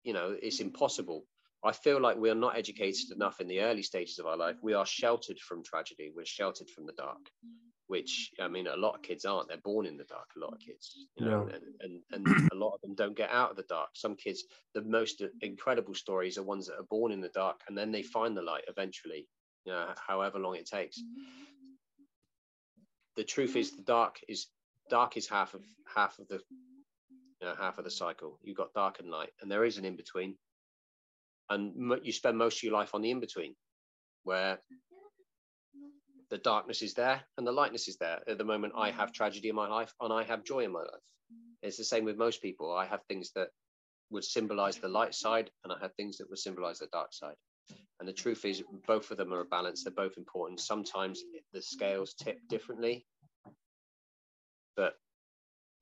[0.02, 1.26] you know it's impossible.
[1.64, 4.56] I feel like we are not educated enough in the early stages of our life.
[4.62, 6.12] We are sheltered from tragedy.
[6.14, 7.18] We're sheltered from the dark
[7.88, 9.48] which I mean, a lot of kids aren't.
[9.48, 10.28] They're born in the dark.
[10.36, 11.48] A lot of kids, you know,
[11.80, 13.90] and, and, and a lot of them don't get out of the dark.
[13.94, 17.76] Some kids, the most incredible stories are ones that are born in the dark and
[17.76, 19.28] then they find the light eventually.
[19.64, 21.02] You know, however long it takes.
[23.16, 24.46] The truth is, the dark is
[24.90, 25.62] dark is half of
[25.94, 26.40] half of the
[27.40, 28.38] you know, half of the cycle.
[28.42, 30.36] You've got dark and light, and there is an in between.
[31.48, 33.54] And you spend most of your life on the in between,
[34.24, 34.58] where
[36.30, 38.20] the darkness is there and the lightness is there.
[38.28, 39.14] At the moment, I have mm.
[39.14, 41.02] tragedy in my life and I have joy in my life.
[41.62, 42.72] It's the same with most people.
[42.72, 43.48] I have things that
[44.10, 47.34] would symbolize the light side, and I have things that would symbolize the dark side.
[47.98, 49.82] And the truth is, both of them are a balance.
[49.82, 50.60] They're both important.
[50.60, 51.22] Sometimes
[51.52, 53.04] the scales tip differently,
[54.76, 54.94] but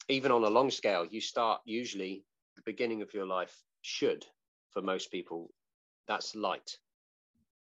[0.09, 2.25] even on a long scale, you start usually
[2.57, 4.25] the beginning of your life should,
[4.71, 5.51] for most people,
[6.07, 6.79] that's light.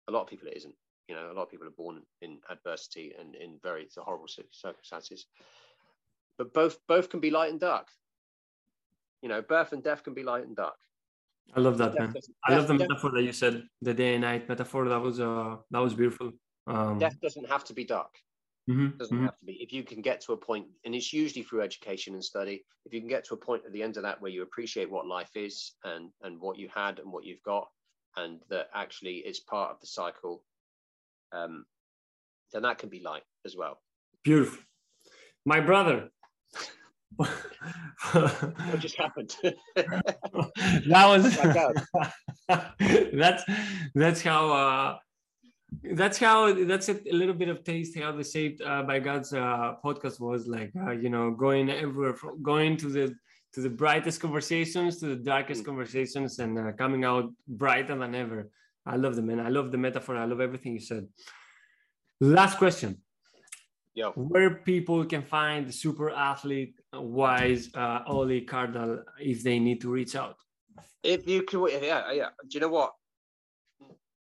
[0.09, 0.75] A lot of people it isn't.
[1.09, 5.27] You know, a lot of people are born in adversity and in very horrible circumstances.
[6.39, 7.89] But both both can be light and dark.
[9.23, 10.77] You know, birth and death can be light and dark.
[11.55, 12.13] I love that, man.
[12.45, 14.89] I love the metaphor that you said, the day and night metaphor.
[14.89, 16.33] That was uh that was beautiful.
[16.67, 18.15] Um, death doesn't have to be dark.
[18.69, 19.27] Mm-hmm, doesn't mm-hmm.
[19.27, 19.53] have to be.
[19.63, 22.93] If you can get to a point, and it's usually through education and study, if
[22.93, 25.07] you can get to a point at the end of that where you appreciate what
[25.07, 27.69] life is and and what you had and what you've got,
[28.17, 30.43] and that actually it's part of the cycle,
[31.33, 31.65] um,
[32.53, 33.79] then that can be light as well.
[34.25, 34.63] Beautiful.
[35.45, 36.11] My brother.
[37.17, 39.35] what just happened?
[39.77, 41.37] that was
[43.13, 43.45] that's
[43.95, 44.99] that's how uh,
[45.95, 49.75] that's how that's a, little bit of taste how the saved uh, by god's uh,
[49.85, 53.15] podcast was like uh, you know going everywhere from going to the
[53.53, 55.67] to the brightest conversations to the darkest mm.
[55.67, 58.51] conversations and uh, coming out brighter than ever
[58.87, 61.07] i love the man i love the metaphor i love everything you said
[62.21, 62.97] last question
[63.95, 69.81] yeah where people can find the super athlete wise uh, Oli Cardall if they need
[69.81, 70.37] to reach out
[71.03, 72.93] if you can yeah yeah do you know what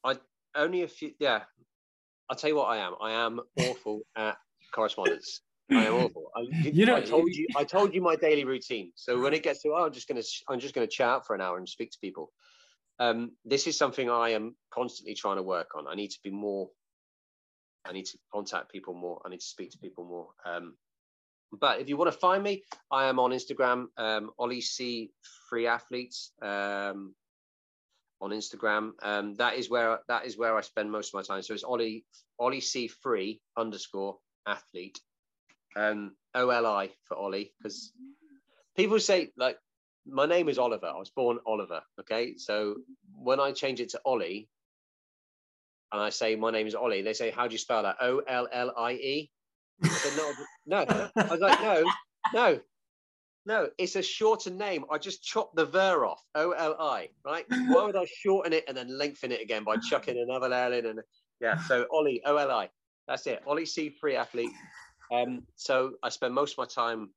[0.07, 0.17] I
[0.55, 1.13] only a few.
[1.19, 1.43] Yeah,
[2.31, 2.95] I'll tell you what I am.
[3.01, 4.37] I am awful at
[4.73, 5.43] correspondence.
[5.71, 6.31] I am awful.
[6.37, 7.47] I, you know, I told you.
[7.57, 8.93] I told you my daily routine.
[8.95, 11.41] So when it gets to, oh, I'm just gonna, I'm just gonna chat for an
[11.41, 12.33] hour and speak to people.
[12.99, 15.87] Um, this is something I am constantly trying to work on.
[15.87, 16.69] I need to be more.
[17.85, 19.21] I need to contact people more.
[19.25, 20.29] I need to speak to people more.
[20.45, 20.75] Um,
[21.53, 25.11] but if you want to find me, I am on Instagram, um, Oli C
[25.49, 26.33] Free Athletes.
[26.43, 27.15] Um,
[28.21, 28.93] on Instagram.
[29.03, 31.43] Um, that is where that is where I spend most of my time.
[31.43, 32.05] So it's Oli
[32.39, 35.01] Oli C free underscore athlete,
[35.77, 37.93] um, O L I for Oli because
[38.77, 39.59] people say like
[40.09, 40.87] my name is Oliver.
[40.87, 41.83] I was born Oliver.
[42.01, 42.77] Okay, so
[43.15, 44.49] when I change it to Oli,
[45.93, 47.97] and I say my name is Oli, they say how do you spell that?
[48.01, 49.31] O L L I E.
[50.67, 51.11] No, no.
[51.17, 51.85] I was like no,
[52.33, 52.61] no.
[53.49, 54.85] No, it's a shorter name.
[54.91, 57.47] I just chopped the ver off, O L I, right?
[57.49, 60.87] Why would I shorten it and then lengthen it again by chucking another L in?
[60.87, 61.01] And
[61.41, 62.69] yeah, so Oli, O L I.
[63.07, 63.45] That's it.
[63.47, 64.51] Oli C, free athlete.
[65.13, 67.11] Um, so I spend most of my time.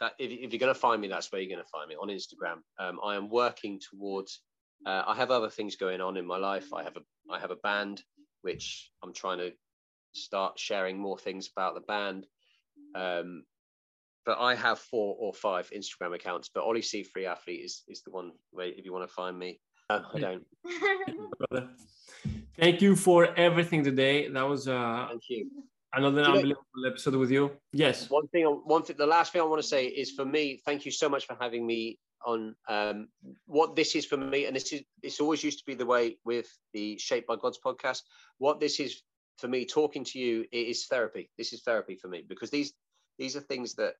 [0.00, 1.94] That if, if you're going to find me, that's where you're going to find me
[1.94, 2.60] on Instagram.
[2.78, 4.40] Um, I am working towards.
[4.86, 6.72] Uh, I have other things going on in my life.
[6.72, 8.02] I have a I have a band
[8.42, 9.52] which I'm trying to
[10.12, 12.26] start sharing more things about the band.
[12.94, 13.44] Um,
[14.26, 16.50] but I have four or five Instagram accounts.
[16.52, 19.38] But Oli C Free Athlete is is the one where if you want to find
[19.38, 19.60] me.
[19.90, 20.46] No, I don't.
[21.50, 21.68] Brother.
[22.56, 24.28] Thank you for everything today.
[24.28, 25.50] That was uh thank you.
[25.92, 27.50] Another unbelievable episode with you.
[27.72, 28.08] Yes.
[28.10, 30.84] One thing, one thing, the last thing I want to say is for me, thank
[30.84, 33.08] you so much for having me on um,
[33.46, 34.46] what this is for me.
[34.46, 37.58] And this is, it's always used to be the way with the Shaped by Gods
[37.64, 38.02] podcast.
[38.38, 39.02] What this is
[39.38, 41.28] for me, talking to you, it is therapy.
[41.36, 42.72] This is therapy for me because these,
[43.18, 43.94] these are things that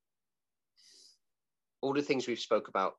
[1.80, 2.94] all the things we've spoke about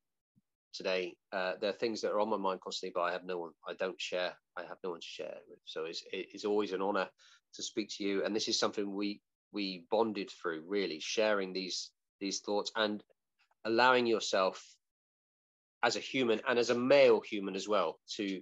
[0.74, 3.38] today, uh, there are things that are on my mind constantly, but I have no
[3.38, 5.60] one, I don't share, I have no one to share with.
[5.66, 7.08] So it's, it's always an honor
[7.56, 8.24] to speak to you.
[8.24, 9.22] And this is something we,
[9.52, 13.04] we bonded through really sharing these, these thoughts and
[13.66, 14.76] allowing yourself
[15.84, 18.42] as a human and as a male human as well to,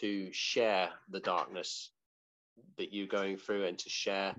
[0.00, 1.90] to share the darkness
[2.78, 4.34] that you're going through and to share,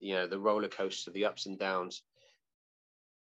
[0.00, 2.02] you know, the roller coaster, the ups and downs.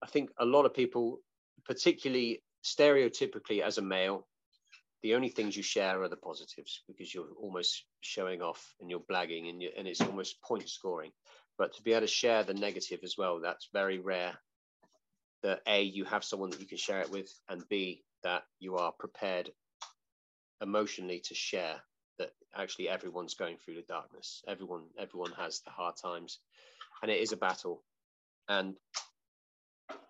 [0.03, 1.21] I think a lot of people
[1.65, 4.27] particularly stereotypically as a male,
[5.03, 9.01] the only things you share are the positives because you're almost showing off and you're
[9.01, 11.11] blagging and, you, and it's almost point scoring.
[11.59, 14.35] But to be able to share the negative as well, that's very rare.
[15.43, 18.77] That A, you have someone that you can share it with, and B, that you
[18.77, 19.51] are prepared
[20.61, 21.83] emotionally to share
[22.19, 24.43] that actually everyone's going through the darkness.
[24.47, 26.39] Everyone, everyone has the hard times,
[27.03, 27.83] and it is a battle.
[28.49, 28.77] And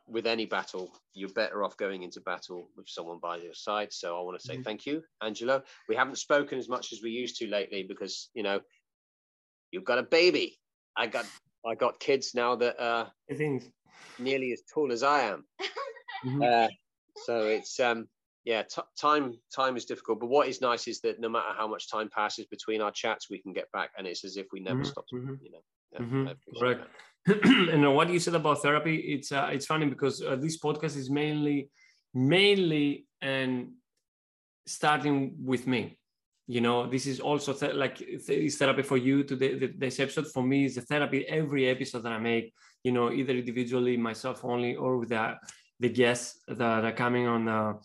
[0.07, 3.93] with any battle, you're better off going into battle with someone by your side.
[3.93, 4.63] So I want to say mm-hmm.
[4.63, 5.63] thank you, Angelo.
[5.89, 8.61] We haven't spoken as much as we used to lately because, you know,
[9.71, 10.59] you've got a baby.
[10.97, 11.27] I got
[11.65, 13.71] I got kids now that are Things.
[14.19, 15.47] nearly as tall as I am.
[16.25, 16.45] Mhm.
[16.45, 16.69] Uh,
[17.17, 18.09] so it's um
[18.45, 21.67] yeah t- time time is difficult but what is nice is that no matter how
[21.67, 24.61] much time passes between our chats we can get back and it's as if we
[24.61, 25.39] never Mhm, stopped mhm.
[25.43, 25.59] you know
[25.93, 26.81] Yeah, Mhm, I appreciate correct.
[26.81, 26.91] that.
[27.27, 30.97] and uh, what you said about therapy, it's uh, it's funny because uh, this podcast
[30.97, 31.71] is mainly
[32.15, 33.73] mainly and
[34.67, 35.99] starting with me.
[36.49, 39.23] You know, this is also th- like th- it's therapy for you.
[39.23, 39.57] today.
[39.57, 41.25] the, this episode for me is a therapy.
[41.29, 42.53] Every episode that I make,
[42.83, 45.37] you know, either individually, myself only, or with the
[45.79, 47.79] the guests that are coming on the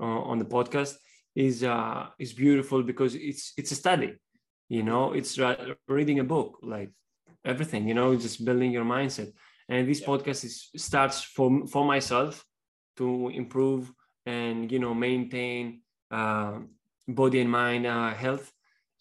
[0.00, 0.96] uh, on the podcast
[1.36, 4.14] is uh is beautiful because it's it's a study.
[4.68, 6.90] You know, it's uh, reading a book like
[7.44, 9.32] everything you know just building your mindset.
[9.68, 10.08] And this Yeah.
[10.08, 12.44] podcast is starts for for myself
[12.96, 13.92] to improve
[14.26, 16.58] and you know maintain uh,
[17.06, 18.52] body and mind uh, health.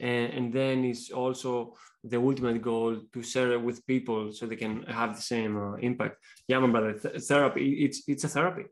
[0.02, 4.56] And, and then it's also the ultimate goal to share it with people so they
[4.56, 6.16] can have the same uh, impact.
[6.48, 8.66] Yeah my brother th- therapy it's it's a therapy.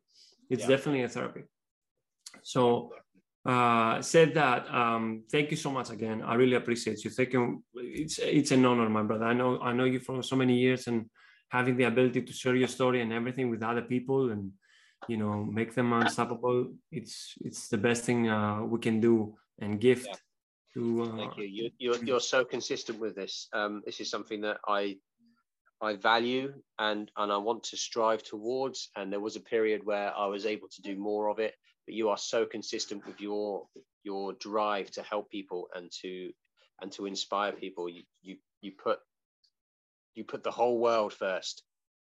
[0.50, 0.76] It's Yeah.
[0.76, 1.44] definitely a therapy.
[2.44, 2.94] So
[3.48, 6.22] uh, said that um, thank you so much again.
[6.22, 7.10] I really appreciate you.
[7.10, 7.64] Thank you.
[7.76, 9.26] It's it's an honor my brother.
[9.26, 11.10] I know i know you for so many years and
[11.50, 14.52] having the ability to share your story and everything with other people and
[15.08, 16.74] you know make them unstoppable.
[16.92, 20.16] It's it's the best thing uh, we can do and gift Yeah.
[20.74, 21.46] to uh, thank you.
[21.46, 23.48] you you're, you're so consistent with this.
[23.54, 24.98] Um this is something that i
[25.80, 28.90] i value and and i want to strive towards.
[28.98, 31.56] And there was a period where i was able to do more of it
[31.88, 33.68] but you are so consistent with your
[34.04, 36.32] your drive to help people and to
[36.82, 37.90] and to inspire people.
[37.90, 39.00] You you you put
[40.14, 41.64] you put the whole world first.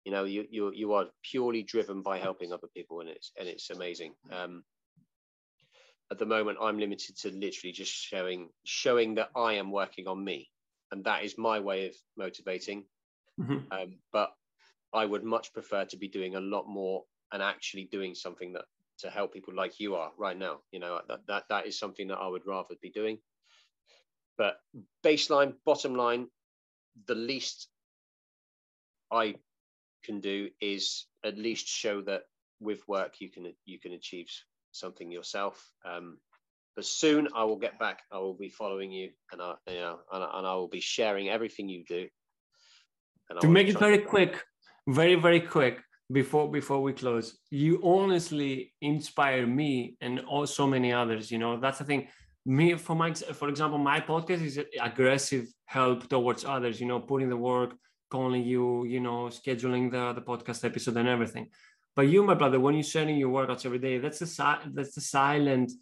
[0.05, 3.49] You know you you you are purely driven by helping other people and it's and
[3.49, 4.14] it's amazing.
[4.31, 4.64] Um
[6.11, 10.23] at the moment i'm limited to literally just showing showing that i am working on
[10.23, 10.51] me
[10.91, 12.85] and that is my way of motivating.
[13.41, 13.66] Mhm.
[13.73, 14.31] um, but
[14.93, 18.66] i would much prefer to be doing a lot more and actually doing something that
[19.03, 20.61] to help people like you are right now.
[20.72, 23.18] You know that that, that is something that i would rather be doing.
[24.38, 24.57] But
[25.05, 26.26] baseline bottom line
[27.07, 27.68] the least
[29.11, 29.34] i
[30.05, 32.22] can do is at least show that
[32.61, 34.28] with work you can you can achieve
[34.72, 35.70] something yourself.
[35.84, 36.18] Um
[36.76, 38.03] but soon i will get back.
[38.11, 40.80] I will be following you and i you know and, I- and i will be
[40.80, 42.07] sharing everything you do.
[43.30, 44.44] And to make it very quick
[44.88, 45.76] very very quick
[46.12, 51.58] before before we close you honestly inspire me and also many others you know?
[51.58, 52.08] That's the thing.
[52.44, 57.28] Me for my for example my podcast is aggressive help towards others you know putting
[57.28, 57.74] the work
[58.10, 61.48] calling you you know scheduling the the podcast episode and everything.
[61.94, 65.00] But you my brother when you're sharing your workouts every day that's the that's the
[65.00, 65.72] silent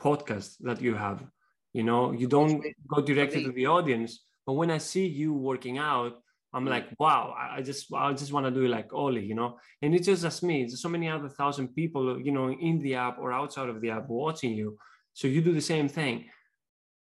[0.00, 1.24] podcast that you have
[1.72, 2.12] you know?
[2.12, 6.22] You don't go directly to the audience but when i see you working out
[6.56, 6.70] I'm Mm.
[6.70, 9.50] like, wow, I just I just want to do it like Oli, you know.
[9.82, 10.56] And it's just as me.
[10.62, 13.90] There's so many other thousand people, you know, in the app or outside of the
[13.90, 14.78] app watching you.
[15.12, 16.16] So you do the same thing,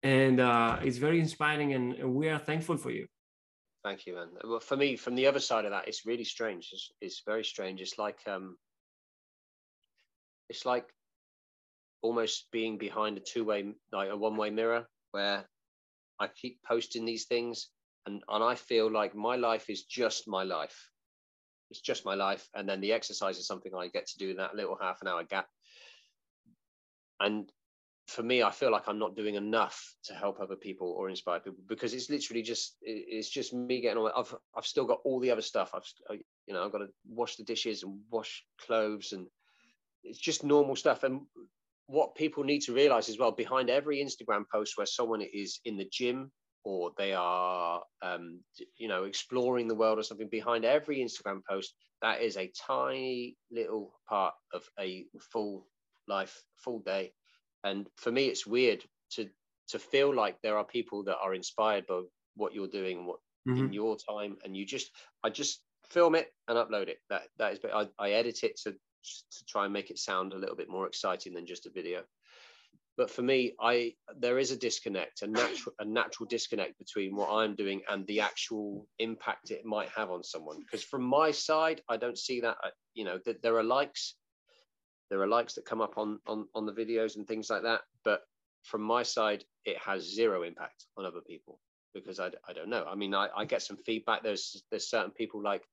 [0.03, 3.07] and uh, it's very inspiring, and and we are thankful for you.
[3.85, 4.31] Thank you, man.
[4.43, 6.71] Well, for me, from the other side of that, it's really strange.
[6.73, 7.81] It's, it's very strange.
[7.81, 8.57] It's like um,
[10.51, 10.87] it's like
[12.03, 14.83] almost being behind a two-way, like a one-way mirror,
[15.13, 15.39] where
[16.19, 17.71] I keep posting these things,
[18.09, 20.91] and and I feel like my life is just my life.
[21.71, 24.37] It's just my life, and then the exercise is something I get to do in
[24.39, 25.49] that little half an hour gap.
[27.21, 27.53] And
[28.07, 31.41] for me, I feel like I'm not doing enough to help other people or inspire
[31.41, 34.11] people because it's literally just it's just me getting on.
[34.17, 35.73] I've I've still got all the other stuff.
[35.75, 39.27] I've you know I've got to wash the dishes and wash clothes and
[40.03, 41.05] it's just normal stuff.
[41.05, 41.21] And
[41.87, 45.77] what people need to realize as well behind every Instagram post where someone is in
[45.77, 46.31] the gym
[46.65, 48.41] or they are um,
[48.77, 53.37] you know exploring the world or something behind every Instagram post that is a tiny
[53.51, 55.67] little part of a full
[56.07, 57.13] life, full day.
[57.65, 59.29] And for me it's weird to
[59.69, 62.03] to feel like there are people that are inspired by
[62.37, 63.67] what you're doing what Mhm.
[63.67, 64.91] in your time and you just
[65.25, 66.99] i just film it and upload it.
[67.09, 70.33] That that is but i, I edit it to to try and make it sound
[70.35, 72.05] a little bit more exciting than just a video
[72.99, 77.31] but for me i there is a disconnect a natural a natural disconnect between what
[77.31, 80.59] i'm doing and the actual impact it might have on someone.
[80.59, 84.17] Because from my side i don't see that uh, you know that there are likes.
[85.11, 87.81] There are likes that come up on on on the videos and things like that.
[88.05, 88.23] But
[88.65, 91.61] from my side it has zero impact on other people
[91.95, 92.85] because i, I don't know.
[92.87, 94.23] I mean I, I get some feedback.
[94.23, 95.65] There's there's certain people like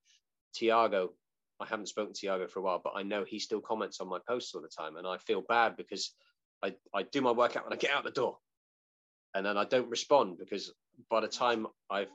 [0.53, 1.11] tiago
[1.59, 4.07] i haven't spoken to tiago for a while but i know he still comments on
[4.07, 4.95] my posts all the time.
[4.95, 6.13] And i feel bad because
[6.63, 8.37] i i do my workout when i get out the door
[9.33, 10.71] and then i don't respond because
[11.09, 12.09] by the time i've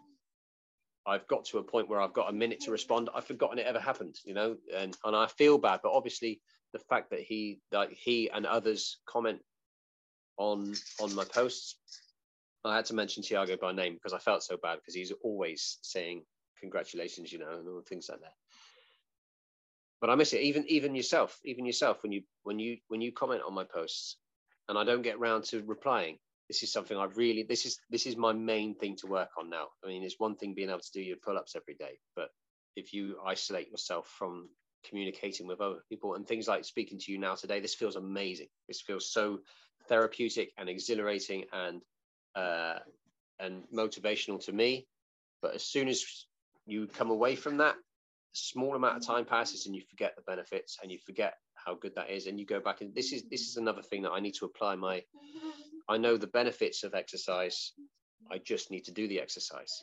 [1.06, 3.08] I've got to a point where I've got a minute to respond.
[3.14, 5.80] I've forgotten it ever happened, you know, and and I feel bad.
[5.82, 6.40] But obviously,
[6.72, 9.40] the fact that he like he and others comment
[10.36, 11.76] on on my posts,
[12.64, 15.78] I had to mention Tiago by name because I felt so bad because he's always
[15.82, 16.22] saying
[16.60, 18.34] congratulations, you know, and all things like that.
[20.00, 20.42] But I miss it.
[20.42, 24.16] Even even yourself, even yourself, when you when you when you comment on my posts,
[24.70, 26.16] and I don't get round to replying,
[26.48, 29.50] this is something I really this is this is my main thing to work on
[29.50, 29.66] now.
[29.84, 32.28] I mean, it's one thing being able to do your pull-ups every day, but
[32.76, 34.48] if you isolate yourself from
[34.88, 38.46] communicating with other people and things like speaking to you now today, this feels amazing.
[38.68, 39.40] This feels so
[39.88, 41.82] therapeutic and exhilarating and
[42.36, 42.78] uh,
[43.40, 44.86] and motivational to me.
[45.42, 46.04] But as soon as
[46.66, 47.76] you come away from that, a
[48.32, 51.34] small amount of time passes and you forget the benefits and you forget
[51.64, 54.02] how good that is and you go back and this is this is another thing
[54.02, 55.02] that I need to apply my
[55.90, 57.72] I know the benefits of exercise.
[58.30, 59.82] I just need to do the exercise.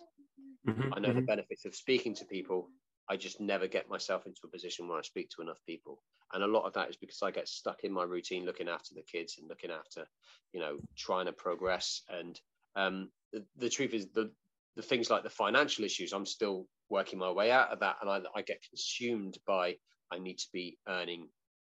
[0.65, 1.19] Mm-hmm, I know mm-hmm.
[1.19, 2.69] the benefits of speaking to people.
[3.09, 6.01] I just never get myself into a position where I speak to enough people.
[6.33, 8.93] And a lot of that is because I get stuck in my routine looking after
[8.93, 10.05] the kids and looking after,
[10.53, 12.01] you know, trying to progress.
[12.09, 12.39] And
[12.77, 14.31] um, the, the truth is the
[14.77, 17.97] the things like the financial issues, I'm still working my way out of that.
[17.99, 19.75] And I, I get consumed by
[20.11, 21.27] I need to be earning,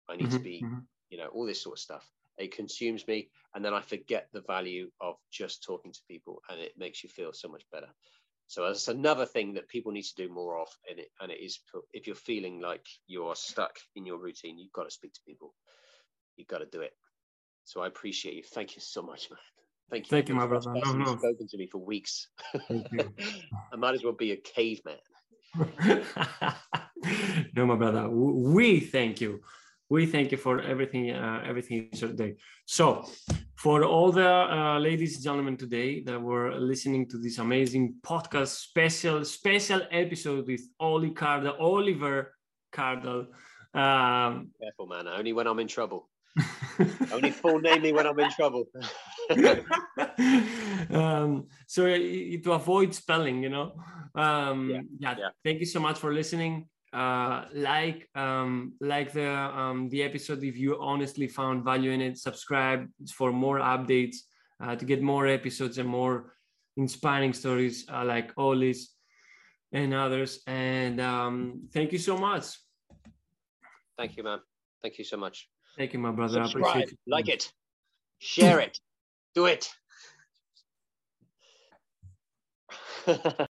[0.09, 0.79] I need mm-hmm, to be, mm-hmm.
[1.09, 2.09] you know, all this sort of stuff.
[2.37, 6.59] It consumes me and then i forget the value of just talking to people and
[6.59, 7.87] it makes you feel so much better.
[8.47, 11.39] So that's another thing that people need to do more of and it, and it
[11.39, 11.59] is
[11.93, 15.53] if you're feeling like you're stuck in your routine you've got to speak to people.
[16.35, 16.91] You've got to do it.
[17.63, 18.43] So i appreciate you.
[18.43, 19.39] Thank you so much man.
[19.89, 20.09] Thank you.
[20.09, 20.73] Thank you my brother.
[20.73, 21.17] no, no.
[21.17, 22.27] spoken to me for weeks.
[22.53, 24.97] I might as well be a caveman.
[27.55, 28.09] No my brother.
[28.09, 29.41] We thank you
[29.89, 32.35] we thank you for everything uh, everything today
[32.65, 33.05] so
[33.55, 38.47] for all the uh, ladies and gentlemen today that were listening to this amazing podcast
[38.47, 42.35] special special episode with Oli Cardall, Oliver
[42.71, 43.27] Cardall.
[43.73, 45.07] Um, Careful, man.
[45.07, 46.09] Only when I'm in trouble.
[47.11, 48.65] Only full name me when I'm in trouble.
[50.91, 51.97] um, so uh,
[52.43, 53.73] to avoid spelling, you know.
[54.13, 55.29] Um, yeah, yeah, yeah.
[55.43, 60.57] Thank you so much for listening uh, like um, like the um, the episode if
[60.57, 64.17] you honestly found value in it subscribe for more updates
[64.63, 66.33] uh, to get more episodes and more
[66.77, 68.91] inspiring stories uh, like Oli's
[69.71, 70.41] and others.
[70.47, 72.45] And um, thank you so much.
[73.97, 74.39] Thank you man
[74.81, 75.49] thank you so much.
[75.77, 76.45] Thank you my brother.
[76.45, 76.89] Subscribe.
[77.07, 77.51] like it.
[78.19, 78.79] Share it.
[79.33, 79.69] Do it